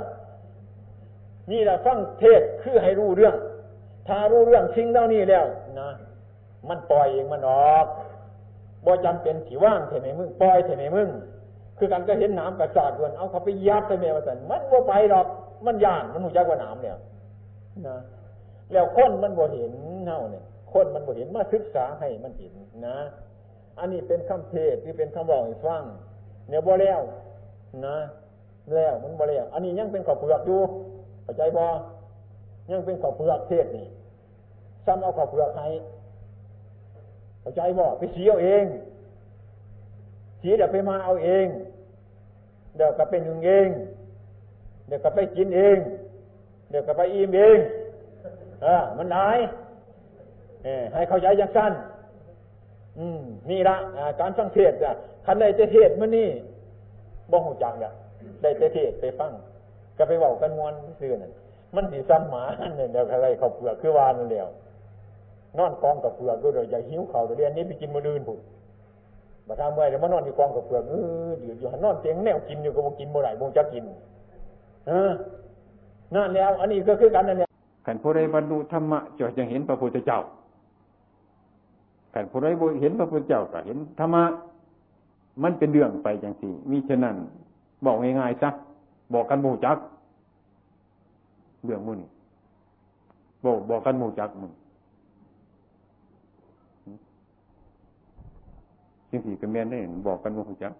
[1.52, 3.36] นี่แหละฟังเทศคือให้รู้เรื่อง
[4.08, 5.46] ถ้ารู้เรื่องทิ้งเท่านี้แล้ว
[5.80, 5.90] นะ
[6.70, 7.86] มันปล่อยเองมันออก
[8.86, 11.10] บ่จำเป็นถี่ว่างเถอะไหมมึงปล่อยเถอะไหมมึง
[11.80, 15.28] คือกันก็เห็นน้ำกระจาดวนเอาเขาไปยัดไปเมียมาสันมันบ่ไปหรอก
[15.66, 16.98] มันย่านมันหูจักว่าน้ำเนี่ย
[17.88, 17.98] นะ
[18.72, 19.72] แล้วคนมันบ่เห็น
[20.04, 22.54] เน่าเนี่ยคนมันบ่เห็นมาศึกษาให้มันเห็น
[22.88, 22.98] นะ
[23.80, 25.84] อันนี้เป็นคำเทศที่เป็นคำบอกให้ฟัง
[26.50, 27.00] เนี่ยบ่แล้ว
[27.86, 27.98] นะ
[28.74, 30.62] แล้วมันบ่แล้ว อันนี้ยังเป็นข้าวเปลือกอยู่
[31.24, 31.66] เข้าใจบ่
[32.72, 33.88] ยังเป็นข้าวเปลือกเทศนี่
[34.86, 35.68] ซ้ำเอาข้าวเปลือกให้
[37.42, 38.66] เข้าใจบ่ไปเสีเอาเอง
[40.40, 41.46] เสียเดี๋ยวไปมาเอาเอง
[42.76, 43.70] เดี๋ยวก็เป็นยังเอง
[44.88, 45.78] เดี๋ยวก็ไปกินเอง
[46.70, 47.58] เดี๋ยวก็ไปอิ่มเอง
[48.66, 49.40] อ่ามันหาย
[50.64, 51.74] เอให้เข้าใจอย่างสั้น
[53.00, 53.76] อืมนี่ละ
[54.20, 54.94] การฟังเทศอะ
[55.26, 56.30] คันใดจะเทศมันนี่
[57.32, 57.92] บ่หูจักเนี่ย
[58.42, 59.32] ได้แต่เทศไปฟัง
[59.98, 61.32] ก็ไปบอกกันมวนซื่อนั่น
[61.76, 62.44] มันสีซ้ำหมา
[62.78, 64.48] เนี่ยเดี๋ยวอะไรเขาเปลือกคือวานนั่นเดียว
[65.58, 68.40] นอนกองกับเปลือกก็เดี๋ยวอย่าหิวเขาเดี๋ยวนี้ไปกินมือดืนผุด
[69.50, 70.94] มาทำเมื่อเดี๋ยวมานอนอยู่กองกับเปลือกเอ
[71.28, 73.84] อเดี๋ยวอยู่หันนอนเตียงแนวกินอยู่ก็บ่กินบ่ไหนบ่จะกิน
[74.88, 75.12] เออ
[76.14, 77.50] นั่นแล้ว อันนี้ก็คือกันนั่นแหละ
[77.86, 80.20] ขันผู้ใดบรรลุธรรมะจะยังเห็นพระพุทธเจ้า
[82.14, 82.48] ขันผู้ใด
[82.82, 84.24] เห็นพระพุทธเจ้าก็เห็นธรรมะ
[85.44, 87.16] มันเป็นเรื่องไปอย่างสี่มิฉะนั้น
[87.86, 88.50] บอกง่ายๆซะ
[89.14, 89.78] บอกกันบูจัก
[91.64, 92.00] เรื่องมุ่น
[93.44, 94.52] บอกบอกกันบูจักมึง
[99.10, 100.74] จริงๆก็แม่นได้บอกกันบูจัก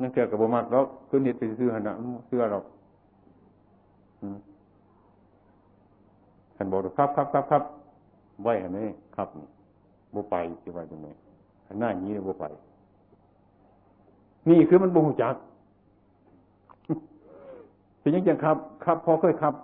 [0.00, 1.92] นั่นเกี่ยวกับบมากแล้วคือเน็ตไปซื้อหันนะ
[2.26, 2.64] เสื้อหรอก
[6.56, 7.62] ท่านบอกครับครับครับครับ
[8.42, 9.28] ไหวอันนี้ครับ
[10.14, 10.34] บ่ไป
[10.64, 11.06] จะว่าจังไง
[11.80, 12.44] หน้านี้บ่ไป
[14.48, 15.34] นี่คือมันบ่หูจัก
[18.00, 19.54] เป็นยังจังครับ ครับพอเคยครับ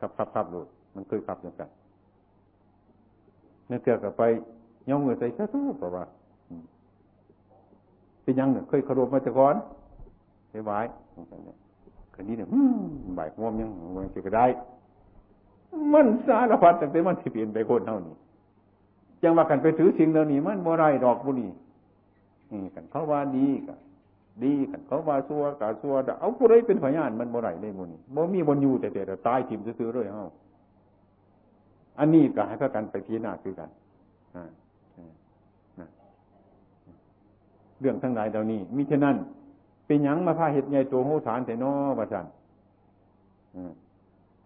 [0.00, 0.60] ครับครับครับดู
[0.94, 1.68] มันเคยครับอย่างกัน
[3.70, 4.22] นั่นเกี่ยวกับไป
[4.88, 6.04] ย่อมมือใส่ซะทุกเพราะว่า
[8.22, 9.56] เป็นยังเนี่ยเคยขารพมาจากก่อน
[10.50, 10.78] ไว้ไว้
[12.14, 12.48] คันนี้เนี่ย
[13.18, 14.46] บ่ายงวมยังมันจะก็ได้
[15.92, 18.14] มันสารพัดแต่เป็นมันที่เปลี่ยนไปคนเท่านี้
[19.22, 21.48] ยังว่ากันไปถือสิ่งเหล่านี้ มันบ่ไรดอกบุนี
[22.50, 23.78] นี่กันเขาว่าดีกัน
[24.44, 30.24] ดีกันเขาว่าซัวกาซัวเอาผู้ใดเป็นพยานมันบ่ไรได้บุนีบ่มีบนอยู่แต่แต่ตายทิมซื้อๆเลยเฮา
[31.98, 33.70] อันนี้ก็ให้พากันไปพิจารณาคือกัน
[37.80, 39.16] เรื่องทั้งหลายเหล่านี้มิฉะนั้น
[39.86, 42.26] เป็นยังมาพาเห็ดใหญ่ตัวโหสารแต่นอประชัน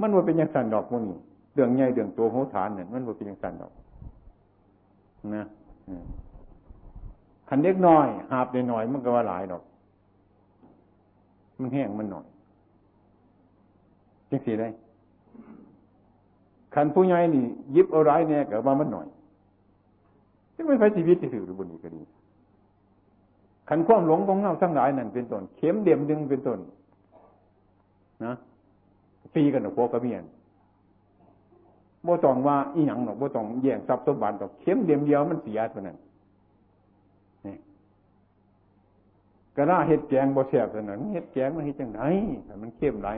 [0.01, 1.16] มันว่าเป็นยังสันดอกพวกนี้
[1.55, 3.72] เรื่องใหญ่เรื่องตัวโหสารเนี่ยมันว่าเป็นยังสันดอก
[5.36, 5.45] นะ
[7.49, 9.62] ขันเล็กน้อย หาบได้หน่อยมันก็ว่าหลายดอก
[11.61, 12.26] มันแห้งมันหน่อย
[14.30, 14.68] จังสีได้
[16.75, 17.45] ขันผู้ใหญ่นี่
[17.75, 19.07] ยิบเอาร้ายเนี่ยกับว่ามันหน่อย
[20.55, 22.03] จะไม่ไปชีวิตที่ถือหรือบนนี้ก็ดี
[23.68, 26.59] ขันความหลงของเงาทั้งหลายนั่นเป็นต้นเข็มเดี่ยมดึงเป็นต้น
[28.25, 28.35] นะ
[29.37, 30.25] ตีกันหรอกพวกกระเมียน
[32.07, 35.97] บ่ต้องว่าอีหยังหรอกบ่ต้องแย่งทรัพย์สมบัติหรอกเข็มเดียมเดียวมันเสียเท่านั้น
[37.47, 37.57] นี่
[39.57, 42.01] กระด้าเห็ดแกงบ่แซ่บเท่านั้นเห็ดแกงมันเห็ดจังไหน
[42.62, 43.09] มันเข้มไร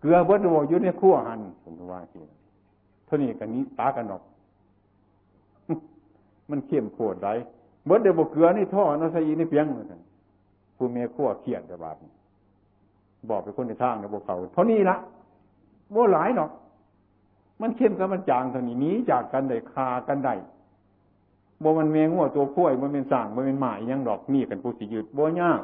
[0.00, 2.20] เกลือบิดบ่อยู่ในขั้วหันผมว่าที
[3.06, 4.22] เท่านี้กันนี้ตากันหรอก
[6.50, 7.28] มันเข้มโคตรไร
[7.86, 10.00] เบิดเดี๋ยวบกเกลือนี่ท่อนาใส่ในเพียงเหมือนกัน
[10.76, 11.96] ผู้เมียขั้วเขียนแต่บาท
[13.30, 14.96] บอกไปคนในทางในบกเขาเท่านี้ละ
[15.94, 16.50] บ่หลายหรอก
[17.60, 20.34] มันเข้มกับมันจางเท่านี้นี้จากกันได้คากันได้
[21.62, 25.60] บ่มันเมียงัวตัวขั้วมันเป็นสางมันเป็นหมายยังดอกนี่กันผู้สิยืดบ่ยาก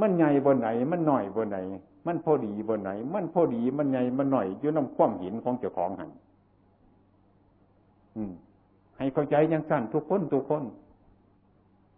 [0.00, 1.58] มันใหญ่บนไหนมันหน่อยบนไหน
[2.06, 6.10] มันพอดีบนไหน มันพอดีมันใหญ่มันหน่อยอยู่น้ำคว่ำหินของเจ้าของหัน
[8.96, 10.62] ให้เข้าใจอย่างสั้นทุกคนทุกคน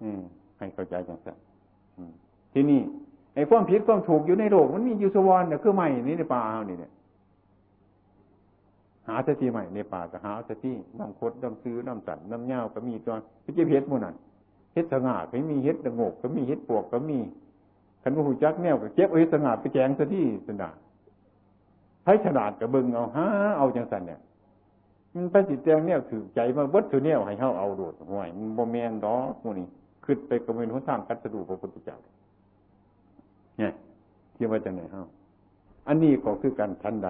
[0.03, 0.21] อืม
[0.59, 1.37] ให้เข้าใจอย่างสั้น
[2.53, 2.81] ที่นี่
[3.35, 6.93] ไอ้ความผิดความถูกอยู่ในโลก มันมีอยู่สวรรค์เนี่ยคือใหม่นี่ในป่าเอานี่เนี่ย
[9.09, 14.15] หาสติใหม่ในป่าก็หาสติน้ำคดน้ำซื้อน้ำสันน้ำเงาก็มีตัวพิจิตรเพชรมูนั่น
[14.73, 17.19] เฮ็ดสง่าก็มีเฮ็ดตะงกก็มีเฮ็ดปวกก็มี
[18.03, 20.69] ขันหูจักแนวก็เก็บเอาเฮ็ดสง่าไปแจงสที่สนา
[22.03, 23.27] ใช้ฉลาดกับเบิงเอาหา
[23.59, 24.21] เอาจังสันเนี่ย
[25.15, 29.67] มันไปจิตแจงเนี่ยถือใจมาเบิดถือเนี่ยให้เข้าเอาโดดห่วยมันบ่แมนดอกพวกนี้
[30.05, 31.99] ขึ้นไปกระเวนหนทางกัตดูพระพุทธเจ้า
[33.59, 33.73] เนี่ย
[34.37, 35.05] ที่ว่าจะไหนเฮา
[35.89, 37.09] อันนี้ก็คือการทันใด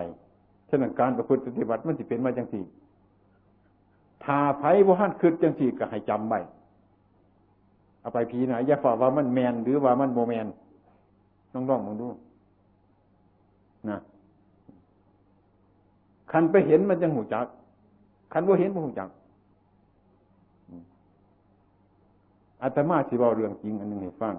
[0.69, 2.65] ฉะนั้นการประพฤติปฏิบัติมันจะเป็นมาจังสี่
[4.25, 6.41] ถ้าไผ่บ่ฮันขึ้นจังสี่ก็ให้จำไว้
[8.01, 10.47] เอาไปพีนะอย่าฝ่าว่ามันแมนหรือว่ามันโมแมน
[11.53, 12.09] น้องๆมึงดู
[13.89, 13.99] นะ
[16.31, 17.47] คันไปเห็นมันจะหูจัก
[18.33, 19.09] คันว่าเห็นมันหูจัก
[22.63, 24.35] อาตมาสิบอกเรื่องจริงอันหนึ่งให้ฟัง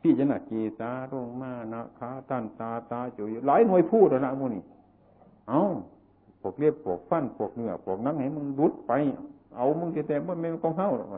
[0.00, 4.62] พี่จะน่ะกีสาลงมานะขาตันตาตาจุยหลายหน่วยพูดแล้วนะมูนี่
[5.48, 5.60] เอา
[6.40, 8.92] พวกเรียบพวกฟันพวกเนื้อพวกนั่งให้มึงรุดไป
[9.56, 11.08] เอามึงแต่แต่ว่าไม่ต้องเข้าหรอก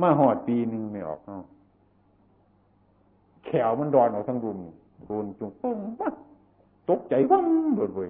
[0.00, 1.38] มาหอดปีหนึ่งไม่ออกเอา
[3.46, 4.58] แขวมันดอนออกทั้งรุม
[5.10, 6.14] รุนจุงปุ้งวัด
[6.90, 7.44] ตกใจวัง
[7.76, 8.08] โดดเลย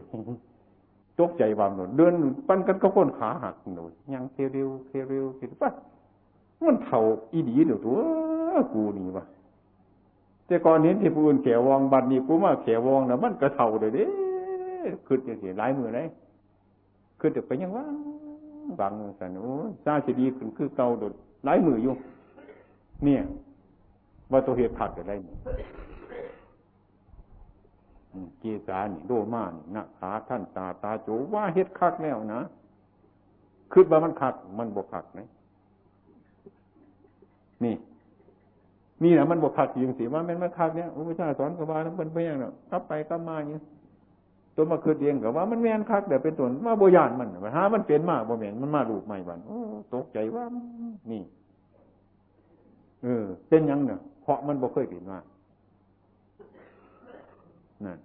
[1.21, 2.15] ตกใจวังโดดเดิน
[2.49, 5.75] ปั้นกันก็พ้นขาหักโดดยังเทเร็วเทเร็วเทปัด
[6.65, 7.01] มันเท่า
[7.33, 7.99] อีดีเดี๋ยวตัว
[8.75, 9.25] กูนี่วะ
[10.47, 14.07] แต่ก่อนเห็นที่ผู้อื่นแขววองบัดนี้กูมาแขววองนะมันกระเท่าเลยเด้
[15.07, 16.07] ขึ้นอย่างเสียหลายมือเลย
[17.21, 17.85] ขึ้นเดี๋ยวไปยังว่า
[18.81, 19.53] บางสันโอ้
[19.85, 21.13] ซาจะดีขึ้นคือเก่าโดด
[21.45, 21.95] หลายมืออยู่
[23.05, 23.23] เนี่ย
[24.31, 25.37] ว่าตัวเหตุขัดอะไรนี่
[28.43, 32.43] กีสานี่โดมานี่นะขาท่านตาตาโจว่าเฮ็ดคักแล้วนะ
[33.73, 35.29] คือว่ามันคัก มันบกคักนะ
[37.65, 37.75] นี่
[39.03, 43.61] นี่นะมันบกคักยิงสีว่ามันมันคักเนี่ยพระเจ้าสอนกับว่านั้นเป็นไปอย่างเนาะกลับไปกลับมาอย่างนี้
[44.57, 49.59] ตัวมาคือเองกับว่ามันแมนคักเดี๋ยวเป็นตัวมาโบยานมันหามันเป็นมากโบแมนมันมาดูใหม่บันโอ้
[49.95, 50.45] ตกใจว่า
[51.11, 51.23] นี่
[53.03, 55.19] เออเป็นยังเนี่ย เพราะมันบ่เคยเป็นมา
[57.87, 57.99] นั่น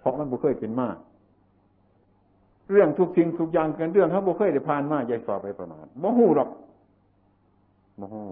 [0.00, 0.88] เพราะมันบ่เคยเป็นมา
[2.70, 6.48] เรื่องทุกสิ่งทุกอย่างกันเรื่องเขาบ่เคยได้ผ่านมาใหญ่ฝ่าไปประมาณบ่หูหรอก
[8.00, 8.22] บ่หู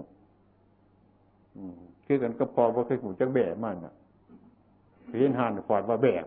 [2.05, 3.93] คือกันก็พอบ่เคยหูจักแบ่มันอะ
[5.19, 6.23] เห็นหานฟอดว่าแบก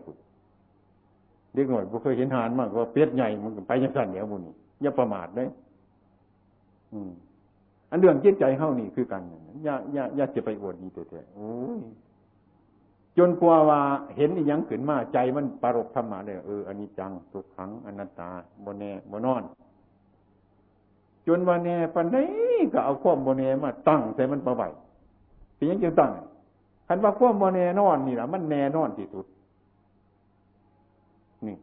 [1.53, 4.41] เด็กหน่อยบ่เคยเห็นหานมากว่าเปียดใหญ่มันไปยังสั่นเดียวบุญ
[4.81, 5.47] อย่าประมาทเลย
[6.93, 7.11] อืม
[7.93, 9.21] อันเรื่องจิตใจเข้านี่คือกัน
[9.63, 11.79] อย่าอย่าอย่าจะไปอวดดีแต่ๆโอ้ย
[13.17, 13.79] จนกลัวว่า
[14.15, 18.29] เห็นอีหยังขึ้นมาใจมันปรกธรรมะเลยเอออันนี้จังทุกขังอนัตตา
[18.61, 19.43] โมเน่โมนอน
[21.27, 24.67] จนวันแน่ปันนี้ก็เอาข้อมโมเน่มาตั้งใส่มันประไว้
[25.55, 26.11] เป็นยังจึงตั้ง
[26.87, 29.25] คันว่าข้อมโมเน่นอนนี่แหละมันแน่นอนที่สุด
[31.45, 31.55] นี่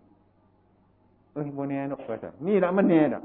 [1.32, 3.22] เอ้ยโมเน่นกก็จะนี่แหละมันแน่น่ะ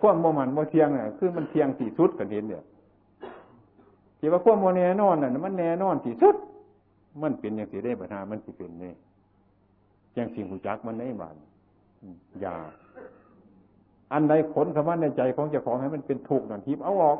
[0.00, 2.62] ความโมมันโมเทียงเนี่ยคือมันเทียงสี่สุดกันเห็นเนี่ย
[4.18, 6.36] ที่ว่าความโมแน่นอนน่ะมันแน่นอนสี่สุด
[7.22, 8.94] มันเป็นอย่างสีได้ปัญหามันสิเป็นเนี่ย
[10.14, 11.36] อย่างสิ่งหูจักมันได้บาน
[12.40, 12.54] อย่า
[14.12, 17.18] อันใดขนสมาในใจของเจ้าของให้มันเป็นถูกนั่นทิพเอาออก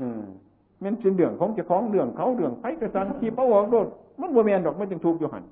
[0.00, 0.22] อืม
[0.82, 3.86] มันเป็นเรื่องของเจ้าของเรื่องเขาเรื่องไผกระสันทิพเอาออกโดด
[4.20, 5.44] มันโมเมนดอกมันจึงถูกอยู่หัน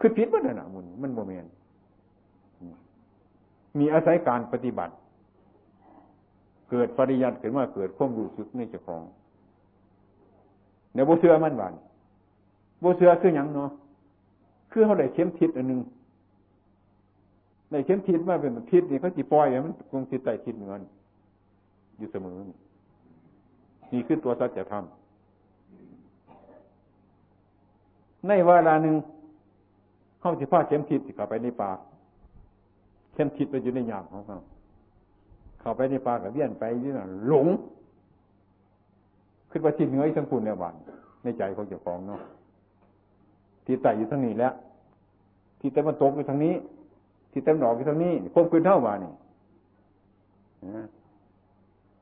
[0.00, 1.44] คือผิดมันน่ะมุนมันโมเมน
[3.78, 4.94] มีอาศัยการปฏิบัติ
[6.70, 9.02] เกิดปริยัติขึ้นว่าเกิดข้อมรู้สึกในเจ้าของ
[10.92, 11.74] เนี่ยโบเสือมันหวาน
[12.80, 13.70] โบเสือคืออย่างเนาะ
[14.72, 15.80] คือเขาได้เข้มทิศอันหนึ่ง
[17.70, 20.82] ในเข้มทิศมาเป็นทิศนี่เขาจีปล่อยมันคงทิศใต้ทิศเหมือน
[21.98, 22.36] อยู่เสมอ
[23.92, 24.84] นี่คือตัวสัจธรรม
[28.26, 28.94] ในเวลาหนึ่ง
[30.20, 31.70] เข้าสิผ้าเข้มทิศเข้าไปในป่า
[33.16, 34.38] เข้มคิดไปอยู่ในยามของเขา
[35.60, 37.46] เข้าไปในป่ากับเบี้ยนไปนี่น่ะหลง
[39.50, 40.74] ขึ้นไปที่เหนือทั้งคุณในวัน
[41.22, 42.20] ในใจของเจ้าของเนาะ
[43.64, 44.52] ที่ไต่อยู่ทางนี้แล้ว
[45.60, 46.54] ที่แต่มันตกอยู่ทางนี้
[47.30, 49.12] ที่เต็มดอกอยู่ทางนี้ควบคืนเท่าว่านี่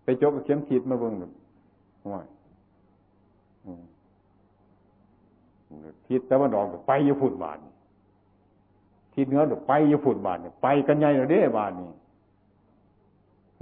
[0.05, 1.33] ไปจกกับเข้มคิดมาเบิ่งหนึ่ง
[2.05, 2.27] ห่วย
[6.07, 7.59] ทิศแต่วันดอกไปอยู่ฝุ่นบาน
[9.15, 11.89] ทิศเหนือดไปอยู่ฝุ่นบานเนี่ยไปกันใหญ่เลยเด้บานนี่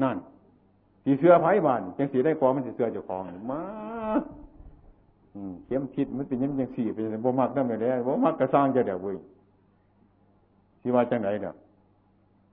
[0.02, 0.16] นั่น
[1.04, 3.60] สีเสื้อไผ่บานจังสีได้กอมันสีเสื้อเจ้าของมา
[5.66, 9.16] เข้มคิดมันเป็นยังยังสี่เป็นบ่มักนั่นเลยบ่มักกระสร้างจะเดี๋ยวเว้ย
[10.80, 11.54] ที่ว่าจังไหนเนาะ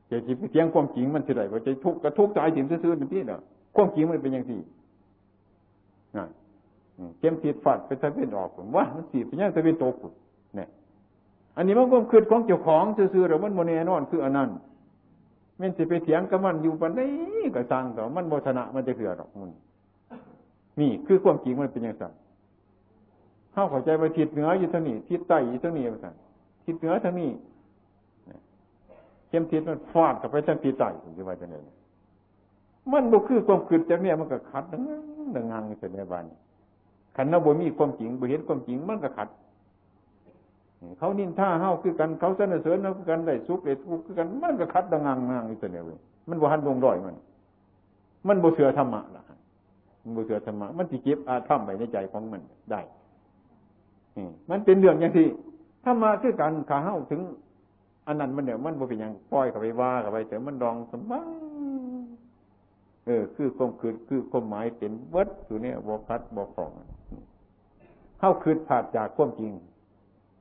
[0.10, 3.40] จะจิเทียงความจริงมันสิได้ว่าจะทุกข์กระทุกข์ใจถิ่มซื่อๆนี่เนาะ
[3.76, 4.60] ความจริงมันเป็นยังสี่
[6.16, 6.30] นั่น
[7.20, 10.08] เข้มคิดฝัดไปทะเป็นออกผมว่ามันสี่เป็นยังทะเป็นโตกุ
[10.56, 10.68] เนี่ย
[11.56, 12.84] อันนี้มันก็คือของเจ้าของ
[13.14, 14.50] ซื่อๆหรือมันโมเนนอนคืออันนั้น
[15.60, 17.10] มันสิไปเถียงกับมันอยู่ปันนี้
[17.56, 19.52] ก็สร้างต่อมันโมชนะมันจะเถื่อหรอกมัน
[20.80, 22.06] นี่คือความจริงมันเป็นอย่างไร
[23.52, 26.14] เข้าเข้าใจไปทิศเหนืออยู่ทางนี้ทิศใต้อยู่ทางนี้ไปสั่น
[26.66, 27.30] ทิศเหนือทางนี้
[29.30, 31.76] เข้มทิศมันฟาดกับไปทางทิศใต้ถึงจะว่าจะเนี่ย
[32.92, 34.84] มันบุคือความคืดจากเนี่ยมันก็ขัดดัง
[35.36, 36.26] ดังงานเสร็จในบ้าน
[37.16, 39.28] ขันนบุมีความจริงบุเห็นความจริงมันก็ขัด
[40.98, 45.98] เขานินท่าเฮาคือกันเขาสนเสริญเราคือกันได้สุขได้ทุกข์คือกัน มันก็คัดดังงังงังอีกตัวเนี่ยเว้ย
[46.30, 47.16] มันบ่หันลงร้อยมัน
[48.28, 49.24] มันบ่เสือธรรมะล่ะ
[50.04, 52.82] มันบ่เสือธรรมะมันสิเก็บอาธรรมไว้ในใจของมันได้
[54.50, 55.28] มันเป็นเรื่องอย่างที่
[55.86, 57.22] ธรรมะคือการขาเฮาถึง
[58.08, 61.28] อันนั้นมันเนี่ยมันบ่เป็นอย่างปล่อยกับไปว่ากับไปแต่มันดองสมบัง
[63.06, 66.72] เออ คือความคือคือความหมายเป็นเวัดอยู่เนี่ยบ่พัดบ่ของ
[68.20, 69.52] เข้าคืนผาดจากความจริง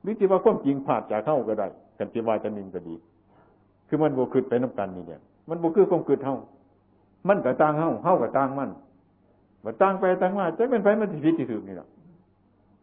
[0.05, 2.95] วิจิว่าความจริงผาดจากเข้าก็ได้กันจิวาจะนินก็ดี
[3.87, 6.35] คือมันบวคืดไปน้ากันนี่เนี่ยมันบวคือความคืดเท่า
[7.27, 8.69] มันกับต่างเข้าเข้ากับต่างมัน
[9.63, 11.89] ว่าต่างไปต่างมาจะเป็นไปมันผิดที่ถูกนี่แหรอก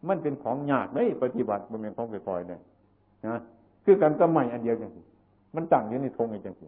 [0.07, 2.61] มันเป็นของยากเลยปฏิบัติมันเป็นของไปปล่อยเนี่ย
[3.27, 3.37] นะ
[3.85, 5.01] คือกันก็ใหม่อันเดียวจังสิ
[5.55, 6.67] มันตั้งอยู่ในทงไอ้จังสิ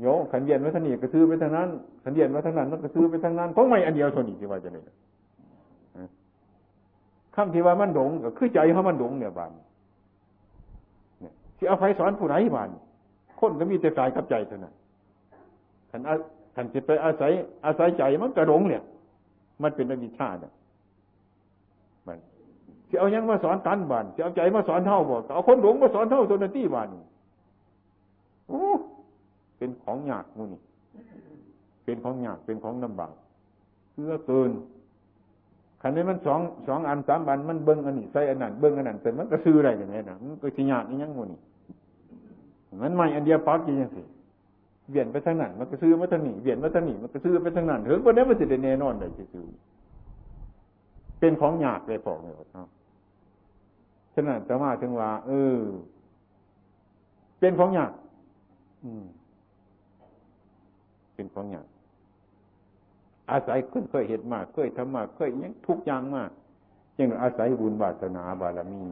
[0.00, 1.68] โยขันเย็นว้ทางนี้กระซื้อไปทางนั้น
[2.04, 4.84] ขันเย็นว้ทานั้นมันกระซื้อไปทางนั้นของใหม่อันเดียวเท่านี้ที่ว่าจะเนี่ย
[7.34, 9.50] คำที่ว่ามันหลงก็คือใจเขามันหลงเนี่ยบาน
[11.20, 12.70] เนี่ยที่เอาไฟสอนผู้ไหนบาน
[13.40, 14.74] คนก็มีแต่กายกับใจเท่านั้น
[15.90, 16.00] ขัน
[16.54, 17.32] ขันจิตไปอาศัย
[17.64, 18.82] อาศัยใจมันกระหลงเนี่ย
[19.62, 20.52] มันเป็นอวิชชาเนี่ย
[22.06, 22.18] มัน
[22.88, 26.88] ที่เอายังมาสอนกันบานที่เอาใจมาสอนเท่าบอกเอาคนหลงมาสอนเท่าตัวนั้นที่บาน
[28.48, 28.64] โอ้
[29.58, 30.60] เป็นของยากมูนี่
[31.84, 33.14] เป็นของยากเป็นของลำบาก
[33.92, 34.50] เพื่อเกิน
[35.82, 41.40] ขันนี้มันสองสองอันสามอันมันเบิ้งอันนี้ใส่อันนั้นเบิ้งอันนั้นแต่มันก็ซื้ออะไรอย่างนี้นะมันก็สิญาติยังงูนี่
[42.82, 44.02] มันไม่อันเดียวปั๊บยังสิ
[44.90, 49.46] เวียนไปทางนั้นมันก็ซื้อมาทางนี้เวียนมาทางนี้มันก็ซื้อไปทางนั้นเฮ้ยคนนี้มันจะได้แน่นอนเลยซื้อ
[51.20, 52.68] เป็นของหยาดเลยพอกเลยครับ
[54.14, 55.58] ฉะนั้นแต่ว่าถึงว่าเออ
[57.38, 57.92] เป็นของหยาด
[58.84, 59.04] อืม
[61.14, 61.66] เป็นของหยาด
[63.32, 66.30] อาศัยคนเคยเห็นมากเคยทำมากเคยยังทุกอย่างมาก
[66.98, 68.82] ยังอาศัยบุญบาสนาบารมี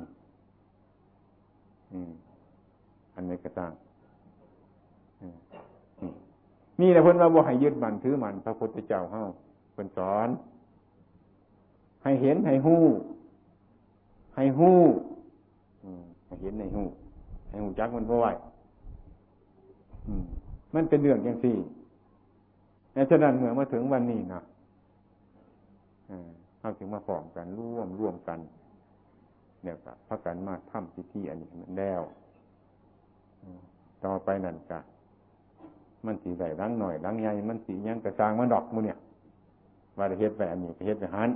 [3.15, 3.73] อันนี้ก็ตั้ง
[6.81, 9.23] นี่แหละเพิ่นว่าบ่ให้ยึดมันถือมันพระพุทธเจ้าเฮา
[9.73, 10.29] เพิ่นสอน
[12.03, 12.83] ให้เห็นให้หู้
[14.37, 14.79] ให้หู้
[16.27, 16.87] ให้เห็นในหู้
[17.49, 18.33] ให้หูจักมันเพราะว่า
[20.75, 21.57] มันเป็นเรื่องอย่างสี่
[23.11, 24.41] ฉะนั้นเมื่อมาถึงวันนี้นะ
[26.61, 28.39] เอาถึงมาฟ้องกันร่วมร่วมกัน
[29.63, 32.03] เนี่ยก็พักกันมาทำพิธีอันนี้มันแล้ว
[34.05, 34.81] ต่อไปนั่นกะ
[36.07, 38.99] มันสีใหญ่ดังหน่อยดังใหญ่มันสียังกระซางมันดอกมูเนี่ย
[39.99, 41.31] ว่าจะเฮ็ดแบบนี้เฮ็ดแบบหัน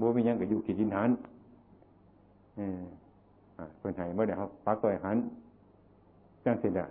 [0.00, 1.10] บ่มียังก็อยู่ขีดินหัน
[2.56, 2.80] เออ
[3.78, 5.16] เพิ่นให้เมื่อเดี๋ยวเขาปักตัวหัน
[6.44, 6.84] จังสิได้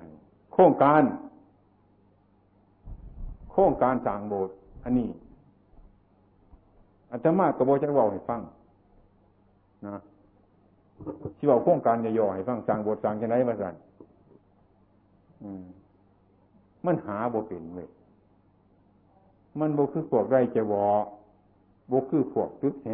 [0.54, 1.02] โครงการ
[3.58, 5.08] โครงการสร้างโบสถ์อันนี้
[7.12, 8.42] อาตมากระโบจะบอกให้ฟัง
[9.88, 9.96] นะ
[11.38, 13.76] ที่บอกโครงการย่อให้ฟังสร้างโบสถ์สร้างจะไหนมาสั่น
[16.86, 17.90] มันหาโบเป็นเลย
[19.60, 20.88] มันโบคือพวกไรจะวอ
[21.88, 22.90] โบคือพวกตึกแห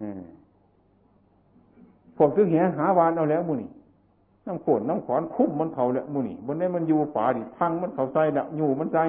[0.00, 0.04] อ
[2.16, 3.70] พวกตึกแหหาวานเอาแล้วมูนี่
[4.46, 9.04] น้ำโขนน้ำขอนคุ้มมันเขาแหละมูนี่บนนี้มันอยู่ป่าดิพังมันเขาใส่ละอยู่มันใส่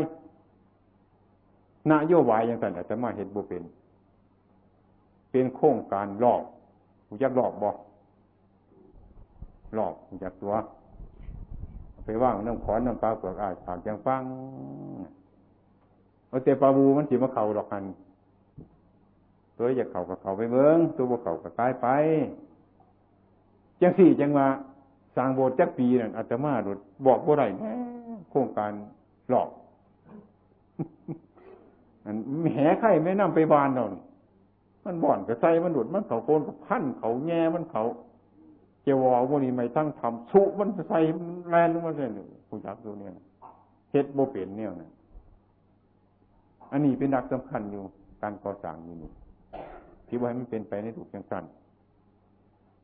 [1.91, 3.63] นโยบายอย่างนั้นแต่มาเห็นบุเป็น
[5.31, 6.41] เป็นโครงการหลอก
[7.07, 7.75] หูจักหลอกบอก
[9.75, 10.53] หลอกหูจักตัว
[12.03, 14.23] ไปว่างน้ำขอนน้ำปลาเปลือกอาจผากยังฟัง
[16.27, 17.83] เอาแต่ปลาบูมันจีมาเข่าหรอกกัน
[19.57, 21.87] ตัวอยากเข่ากับเข่าไปเบิ้งตัวบ่เข่ากับตายไป
[23.81, 24.47] จังสี่จังว่า
[25.15, 26.61] สร้างโบสถ์จักปีนั่นอาตมาด
[27.05, 27.47] บอกบ่ได้
[28.29, 28.71] โครงการ
[29.29, 29.49] หลอก
[32.05, 32.15] อัน
[32.53, 33.85] แหไข่ไม่นำไปบานเรา
[34.85, 37.83] มันบ่อนกระใสมันหลุดมันเขาโกนกับพันเขาแง่มันเขา
[38.83, 40.99] เจวอวนี้ไม่ตั้งทำสุมันใส่
[41.49, 42.09] แรงลงมาเลย
[42.47, 43.11] ผู้จักตัวเนี่ย
[43.91, 44.91] เฮ็ดโบเปลี่ยนเนี่ยนะ
[46.71, 47.81] อันนี้เป็นดักสำคัญอยู่
[48.21, 49.11] การก่อสร้างอยู่นี่
[50.07, 51.43] ที่ว่าให้มันเป็นไปในถูกจังสัน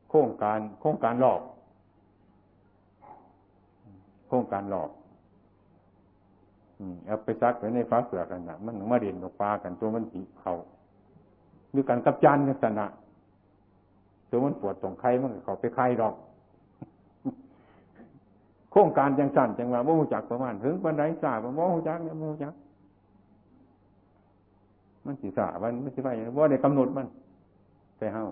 [0.08, 1.40] โครงการโครงการหลอก
[4.32, 4.90] ครงการหลอก
[7.06, 10.52] เอาไปซักไว้ในฟ้าเสือกันนะมันมาเด่นกับฟ้ากันตัวมันสีเขา
[11.70, 12.86] หรือการกับจานกันสนะ
[14.30, 16.14] ตัวมันปวดตรงไข่มันเขาไปไข่ดอก
[18.70, 22.54] โครงการจังสั่นจังว่าโมหูจักประมาณถึงปันไดสาบโมหูจักเนี่ยโมหูจัก
[25.06, 26.08] มันสีสาวันไมันสีไป
[26.38, 27.06] ว่าในกำหนดมัน
[27.98, 28.24] ไปเฮา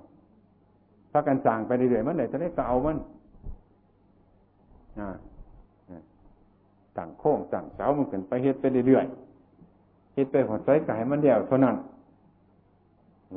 [1.12, 2.96] ถ้ากันสั่งไปเรื่อยๆมันไหนจะได้เก่ามัน
[4.98, 5.08] อ่า
[7.00, 11.76] ตั้งโค้งตั้งเสามันขึ้นไปเฮ็ดไปเรื่อยๆเฮ็ดไปหัวใจกายมันเดียวเท่านั้น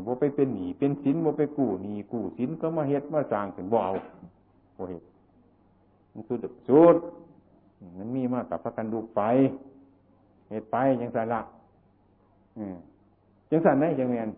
[0.08, 3.94] บ่ไปเป็นหนีเป็นสินบ่ไปกู้หนีกู้สินก็มาเฮ็ดมาสร้างถึงบ่เอา
[4.78, 5.04] บ่เฮ็ด
[6.12, 6.38] มันสุด
[6.68, 6.96] สุด
[7.98, 9.22] มันมีมากกับพระกันดูไป
[10.50, 11.42] เหตุไปยังสันละ
[13.52, 14.30] ยังสันไหนยังเงียน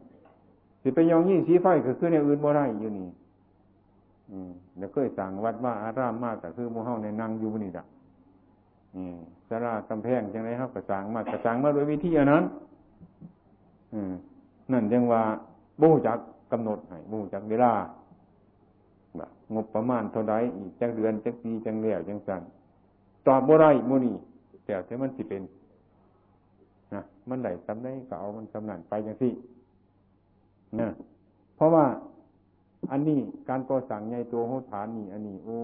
[0.81, 3.07] สิไปยองยี่สีไฟก็คือในอื่นบ่ได้อยู่นี่
[4.31, 7.85] อืมเดี๋ยวเคยสั่งวัดว่าอารามมากก็คือมูเฮาในนั่งอยู่นี่ละ
[9.47, 12.43] สารากำแพงจังไรครับกระสังมากกระสังมาโดยวิธีอันนั้น
[14.71, 15.21] นั่นยังว่า
[15.81, 16.19] บูจัก
[16.51, 17.73] กำหนดให้บูจักเวลา
[19.53, 22.41] งบประมาณเท่าไรอีกจังเดือนจังปีจังเลี้ยวจังสัน
[23.27, 24.15] ตอบบ่ได้มูนี่
[24.65, 25.43] แต่ถ้ามันสิเป็น
[26.93, 29.33] นะมันไหลสำได้ก็เอามันสำนันไปอย่างที่
[30.79, 30.87] นะ
[31.55, 31.85] เพราะว่า
[32.91, 33.19] อันนี้
[33.49, 35.57] การก่อสั่งใหญ่ตัวโหฐานนี่ อันนี้โอ้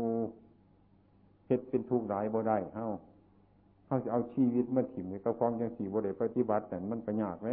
[1.47, 2.85] เฮ็ดเป็นทุกข์หลายบ่ได้เฮา
[3.91, 7.49] เฮาจะเอาชีวิตมาถิ่มในกระฟองจังสี่บ่ได้ปฏิบัติแต่มันก็ยากไหม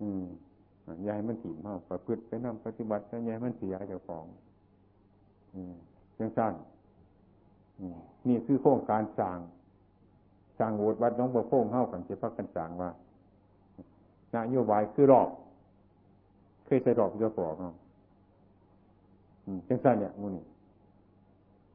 [0.00, 0.24] อืม
[1.08, 4.24] ยายมันถิ่มเฮาประพฤติไปนำปฏิบัติแล้วยายมันเสียเจ้าของ
[5.54, 5.74] อืม
[6.18, 6.52] จังสั้น
[8.28, 9.38] นี่คือโครงการสร้าง
[10.58, 12.90] สร้างโบสถ์วัดน้องบัวโค้งเข้ากันเจ้าพักกันสร้างว่า
[14.34, 15.28] นโยบายคือรอบ
[16.64, 17.74] เคยใส่รอบเยอะกว่าเนาะ
[19.68, 20.44] จังสั้นเนี่ยมูนี่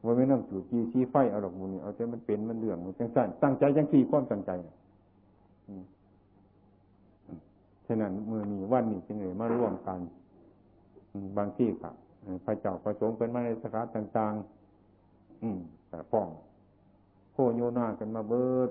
[0.04, 4.52] ว่าไม่ต้องจูดจีซีไฟเอาดอกมูนี่เอาแต่มันเป็นมันเรื่องมันจังสั้นตั้งใจจังสี่ความตั้งใจ
[7.86, 10.00] ฉะนั้นมือนี้วันนี้จึงเลยมาร่วมกัน
[11.38, 11.96] บางที่ครับ
[12.46, 16.30] พระเจ้าประสงค์เป็นมาในสถานต่างๆ อืมแต่ฟ้อง
[17.32, 18.70] โคโยนากันมาเบิด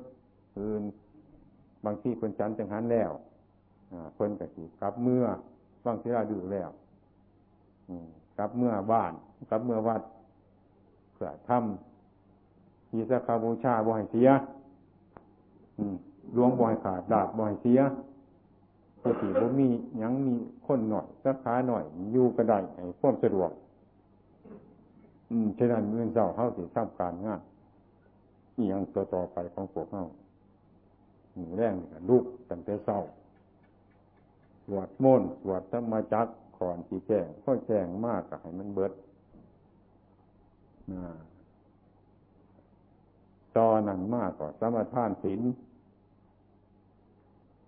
[0.54, 0.82] คืน
[1.84, 3.10] บางที่คนจันจังหันแล้ว
[4.18, 5.24] คนกะสิกลับเมื่อ
[5.84, 6.70] บางที่เราดูแล้ว
[8.38, 9.12] กลับเมื่อบ้าน
[9.50, 10.02] กลับเมื่อวัด
[11.22, 14.28] พื่อทำยีสคาบูชาบ่อยเสีย
[16.32, 17.80] หลวงบ่อยขาดดาบบ่อยเสีย
[19.02, 19.68] ปกติบ่มี
[20.02, 20.34] ยังมี
[20.66, 23.50] คนหน่อยสักขาหน่อย อยู่ก็ได้ให้ความสะดวก
[25.30, 27.40] อืมฉะนั้นเมื่อเจ้าเข้าสิทำการงาน
[28.56, 30.04] อียังตัวต่อไปของพวกเขา
[31.34, 31.74] หนูแรง
[32.08, 32.98] ลูกตั้งแต่เศร้า
[34.66, 38.92] สวดมนต์สวดธรรมจักขอนที่แจ้งค่อยแจ้งมากกับให้มันเบิด
[43.56, 45.40] ตอนนั้นมากกว่าสมทานศีล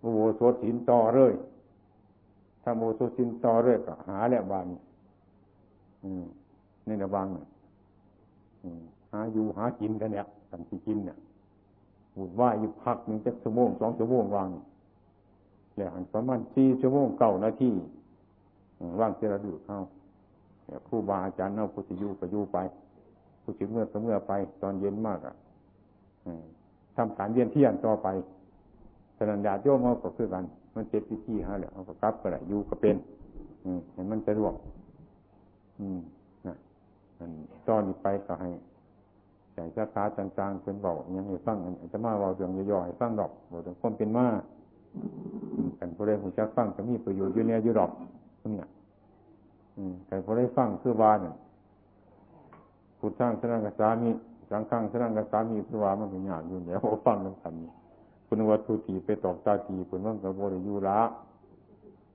[0.00, 1.32] โอโหสถศีลต่อเลย
[2.62, 4.66] ถ้าโมโสศีลต่อเลยก็หาแล้วบาน
[6.86, 7.26] ในระวัง
[9.12, 11.18] หาอยู่หากินกันเนี่ยกันที่กินเนี่ย
[12.16, 14.48] บุญว่าอยู่พักหนึ่งจะชั่วโมงสองชั่วโมงวาง
[15.76, 17.70] แล้วหันประมาณสี่ชั่วโมงเก่านาที
[19.00, 19.78] ว่างเจริญดูเข้า
[20.86, 22.58] ครูบาอาจารย์เอาผู้ที่อยู่ก็อยู่ไป
[23.42, 24.32] ผู้ที่เมื่อก็เมื่อไป
[24.62, 25.34] ตอนเย็นมากอะ
[26.96, 28.08] ทำการเวียนเที่ยนต่อไป
[29.16, 32.96] สนันญาโยมเอาก็คือกัน มันเจ็ดพิธีฮะแหละเอาก็กลับก็ได้อยู่ก็เป็น
[33.64, 34.54] อืเห็นมันสะดวก
[35.80, 36.00] อืม
[36.46, 36.54] นะ
[37.68, 38.50] ตอนนี้ไปก็ให้
[39.54, 44.26] ใจสาขาต่างๆเป็นบาอย่างให้ฟังอจะมาเบาเรื่องย่อยๆฟังดอกบอกถึงความเป็นมา
[45.78, 47.90] กันพอได้หูจักฟังจะมีประโยชน์อยู่เนี่ยอยู่ดอก
[48.40, 48.68] เนี่ย
[50.08, 51.34] กันพอได้ฟังคือวาเนี่ย
[53.02, 54.10] พุทธังสนังกสามี
[54.50, 61.00] สังฆังสนังกสามีคือวามันเป็นอย่างอยู่เนี่ยพอฟังแล้วทำคุณวัตถุตีไปตอกตาตีคุณว่ากับโบริยูละ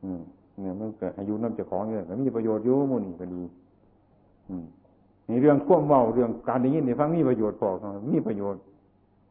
[0.04, 0.22] อืม
[0.60, 3.42] เนี่ยมันเกิดอายุน้ำเจ้าของเนี่ยมีประโยชน์อยู่มูนี่ก็ดี
[4.50, 4.66] อืม
[5.30, 7.70] นี่เรื่องข่วมเบาเรื่องการได้ยินในฟังมีประโยชน์พอ
[8.14, 8.62] มีประโยชน์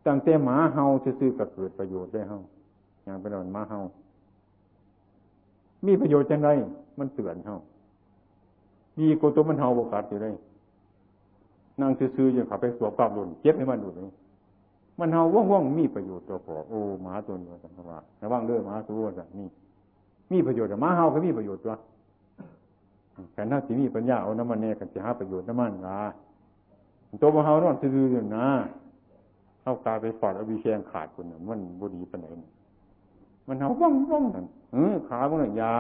[0.07, 2.39] ตั้งแต่หมาเฮาซื้อก็เกิดประโยชน์ได้เฮา
[3.05, 3.81] อย่างเป็นอนหมาเฮา
[5.87, 6.51] มีประโยชน์จังไร
[6.99, 7.57] มันเตือนเฮา
[9.01, 10.35] ดีกว่าตัวมันเฮาบกัดอยู่เลย
[11.81, 14.11] นั่งซื้อๆอย่างขับไปสวมกลับหล่นเจ็บให้มันดูเลย
[14.99, 19.49] มันเฮาว่องๆมีประโยชน์ตัวพอโอ้หมาตัวนี้สันทว่าระวังเด้อหมาตัวสันนี่
[20.33, 21.75] มีประโยชน์แต่หมาเฮาก็มีประโยชน์ตัว
[23.33, 26.01] แต่น่าสิมีปัญญาเอาน้ำมันเนี่ยกันจะหาประโยชน์น้ำมันละ
[27.23, 28.47] ตัวมหานอนซื่อๆอยู่นะ
[29.63, 32.27] เข้าตาไปฟอดเอาวีแชงขาดคนน่ะมันบุดีปไหน
[33.49, 35.75] มันเอาว่องว่องนั่นเออขาพวกนั้นยา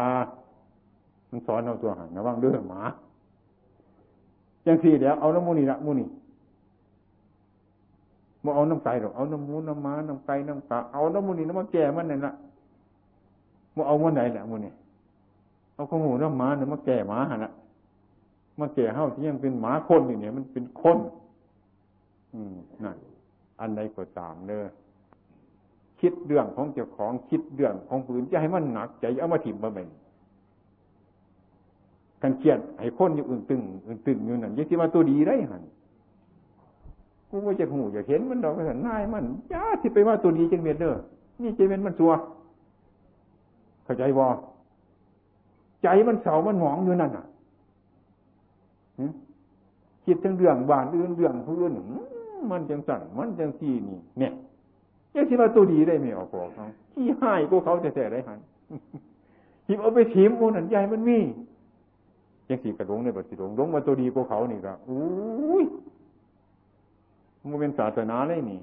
[1.31, 2.83] มันสอนเอาตัวหันระวังเด้อหมา
[4.67, 6.09] จังสี่เดี๋ยวเอาน้ำมูนี่ละมูนี่
[8.45, 12.33] มาเอาน้ำไก่หรอกเอาน้ำมูน้ำม้าน้ำไก่น้ำกาเอาน้ำมูนี่น้ำมาแก่มันนั่นละ
[13.77, 14.73] มาเอาวันไหนละมูนี่
[15.75, 17.53] เอาข้าวหูน้ำหมาเนี่ยมาแก่หมาหันะ
[18.61, 20.99] มาแก่เฮาที่ยังเป็นหมาคนอยู่เนี่ย มันเป็นคน
[22.35, 22.55] อืม
[22.85, 22.97] นั่น
[23.61, 24.67] อันใดก็ตามเนอ
[26.01, 29.89] คิดเรื่องของเจ้าของคิดเรื่องของปืนจะให้มันหนักใจเอามาถิ่มมาเป็น
[32.23, 35.63] กันเครียดให้คนอยู่อึ้งตึงอึ้งตึงอยู่นั่นยิ่งที่มาตัวดีได้หัน
[37.29, 40.95] กูว่จะหูอยากเห็นมันดอกมันนายมันย่าที่ไปว่าตัวดีจังเมียนเด้อ
[41.43, 42.13] นี่เจเมนมันตัว
[43.85, 44.25] เข้าใจบ่
[45.83, 47.25] ใจมันเสามันหมองอยู่นั่นอะ
[50.05, 51.73] คิดทั้งเรื่องบ้านอื่นเรื่องผู้อื่น
[52.51, 54.33] มันจังสั่นมันจังสี่นี่เนี่ย
[55.15, 58.39] ยังสิมาตัวดีได้ไม่ออกบอกเขาขี้หายกูเขาจะแท้ได้หัน
[59.69, 61.19] หิบเอาไปถีมโอ้นันใหญ่มันมี
[62.49, 65.65] ยังสีกระดงในบัสิดงดงมาตัวดีกูเขานี่ก็อุ้ย
[67.51, 68.61] มันเป็นศาสนาเลยนี่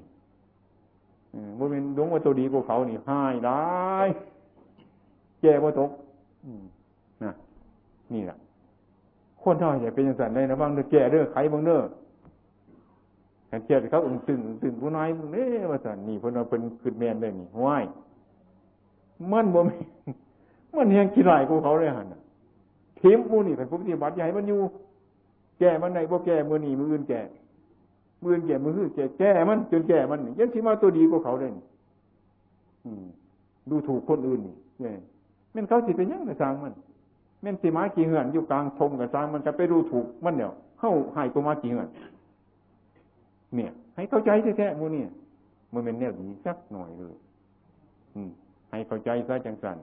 [1.58, 3.58] มันเป็นดงมาตัวดีกูเขานี่หายได้
[5.40, 5.90] แก่ว่าตก
[7.24, 7.32] นะ
[8.14, 8.36] นี่แหละ
[9.42, 11.80] คนเท่าไหร่เป็นอย่างสันได้นะบ้างเด้อแก่เด้อไขบางเด้อ
[13.50, 17.84] ขันเจ็ดเขาอึ้งตึงตึงผู้น้อยมึงเด้ว่าสันนี่เพนเอาเป็นขึ้นแมนได้นี่ห้าย
[19.32, 19.76] มันบ่มี
[20.76, 22.06] มันเฮียงกี่ไหลกูเขาเลยหัน
[23.04, 24.60] ทีมกูนี่เป็นผู้ปฏิบัติใหญ่มันอยู่
[25.58, 27.20] แก่มันในบ่แก่มือนี่มืออื่นแก่
[28.22, 31.50] มืออื่นแก่มืออื่นแก่แก่มัน จนแก่มันยังที่มาตัวดีกว่าเขาเลย
[33.70, 34.98] ดูถูกคนอื่นนี่เนี่ย
[35.54, 36.74] มันเขาสิเป็นยังไงสร้างมัน
[37.42, 41.88] แม่นสิมากี่เหือนอยู่กลางทงกับสร้างมันจะไปดูถูกมันเนี่ยเข้าหายกูมากี่เหือน
[43.56, 45.02] เนี่ย ให้เข้าใจแท้ๆมูนี่
[45.72, 47.14] มันเป็นแนวดีสักหน่อยเลย
[48.14, 48.30] อืม
[48.70, 49.76] ให้เข้าใจซะจังสัน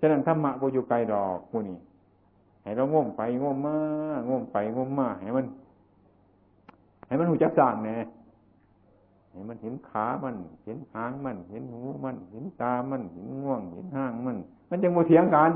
[0.00, 1.78] ฉะนั้นธรรมะโบอยู่ไกลดอกมูนี่
[2.62, 3.76] ให้เราง่มไปง่มมา
[4.28, 5.46] ง่มไปง่มมาให้มัน
[7.06, 7.96] ให้มันหูจักสั่งแน่
[9.30, 10.34] ให้มันเห็นขามัน
[10.64, 14.36] เห็นหางมัน เห็นหูมัน เห็นตามัน เห็นง่วง เห็นห้างมัน
[14.70, 15.52] มันจึงโมเถียงกัน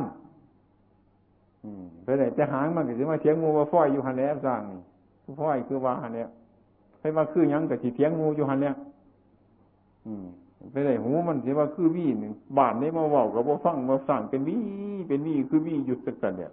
[2.05, 4.80] ไปไหนแต่หางมันก็จะมาเถียงงูว่าฝ้อยอยู่หันแล้วสร้างนี่
[5.40, 6.28] ฝ้อยคือว่าหันแล้ว
[7.00, 8.74] ไปมาคือยังกับที่เถียงงูอยู่หันแล้ว
[10.72, 14.61] ไปไหนหูมันที่ว่าคือวี่หนึ่งบานนี้มาว่ากับว่าฟังมาสั่งเป็นวี่
[15.09, 16.50] เป็นวี่คือวี่หยุดสักกันเนี่ย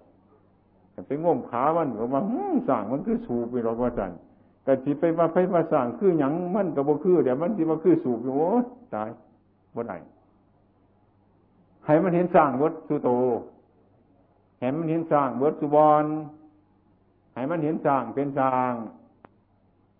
[1.08, 2.22] ไปง่มขามันก็ว่า
[2.70, 4.12] สั่งมันคือสูบไปหรอกว่าจัน
[4.64, 8.50] แต่ที่ไปมาไปมาสั่งคือหยังมันกับว่คือเดี๋ยวมันที่ว่าคือสูบอยู่โอ้
[8.94, 9.10] ตาย
[9.76, 9.98] บ่ได้
[11.86, 13.10] ให้มันเห็นสั่งวัดสุโต
[14.60, 16.06] เห็นมันเห็นสร้างเบิดสุบอน
[17.34, 18.74] ให้มันเห็นสร้างเป็นสร้าง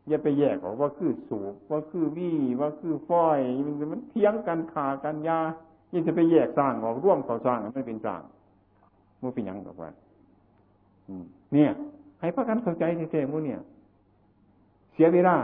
[0.08, 3.40] อย่าไปแยกออกว่าคือสูบว่าคือวี่ว่าคือฝ้อย
[3.92, 5.40] มันเทียงกันขากันยา
[5.92, 8.22] ยิ่งจะไปแยกสร้างออกร่วมเขาสร้างไม่เป็นสร้าง
[9.22, 9.90] มันเป็นยังกับว่า
[11.53, 11.72] เนี่ย
[12.20, 13.60] ให้พระกันเข้าใจเท่ๆมูเนี่ย
[14.93, 15.36] เสียเวลา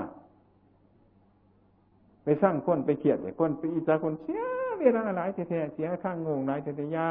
[2.24, 4.43] ไปสร้างคนไปเขียดคนไปอีจฉาคนเสีย
[4.80, 7.09] เวลาหลายแท้ๆเสียข้างงงหลายแท้ๆยา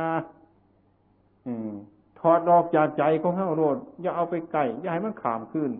[2.18, 5.70] ถอดออกจากใจของเฮาโรดอย่าเอาไปไก่อย่าให้มันขามขึ้น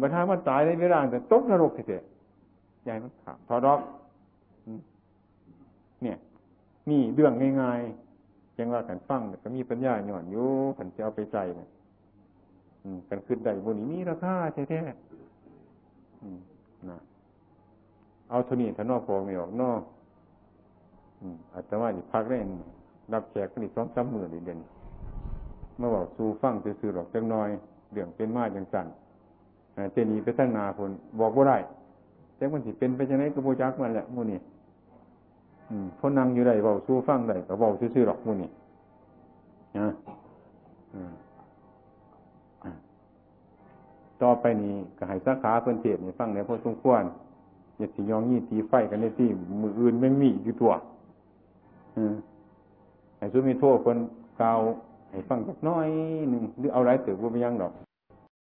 [0.00, 2.04] มาถ้ามันตายในเวลาแต่ตกนรกเถอะ
[2.82, 3.80] อย่าให้มันขามถอดออก
[6.02, 6.16] เนี่ย
[6.88, 11.68] มีเรื่องง่ายๆียงว่ากันฟังก็มีปัญญาหย่อนอยู่ขันจะเอาไปใจเนี่ย
[13.08, 14.34] กันขึ้นได้บนนี้มีราคา
[14.68, 14.88] แท้ๆ
[16.90, 16.98] นะ
[18.30, 19.80] เอาทนี้ถ้านอกพอไม่ออกนอก
[21.52, 22.38] อาจจะว่าพักได้
[23.12, 24.58] รับแขกนี่สองสามหมื่นเดือน
[25.78, 27.48] เมื่อบอกสูฟังซื่อๆหรอกจังน้อย
[27.92, 28.86] เรื่องเป็นมาจังสั่น
[29.92, 30.90] เจนีไปตั้งนาคน
[31.20, 31.58] บอกว่าได้
[32.36, 34.38] แต่มันสิเป็นไปจังไงก็โบจักมันแหละมูนี่
[35.98, 38.50] พอนั่งอยู่ได้บอกสู่ฟังได้ก็บอกซื่อๆหรอกมูนี่
[39.78, 39.88] นะ
[44.22, 47.02] ต่อไปนี้ก็ให้สาขาเพิ่นเทศนี่ฟังในพอสมควร
[47.78, 49.28] อย่าสิยองยี่ตีไฟกันในที่
[49.62, 50.72] มืออื่นไม่มีอยู่ตัว
[51.96, 52.14] อืม
[53.18, 53.98] ให้สุมีโทษคน
[54.40, 54.58] กล่าว
[55.10, 55.86] ให้ฟังสักน้อย
[56.30, 57.72] หนึ่งหรือเอาไรเติบว่าไม่ยังดอก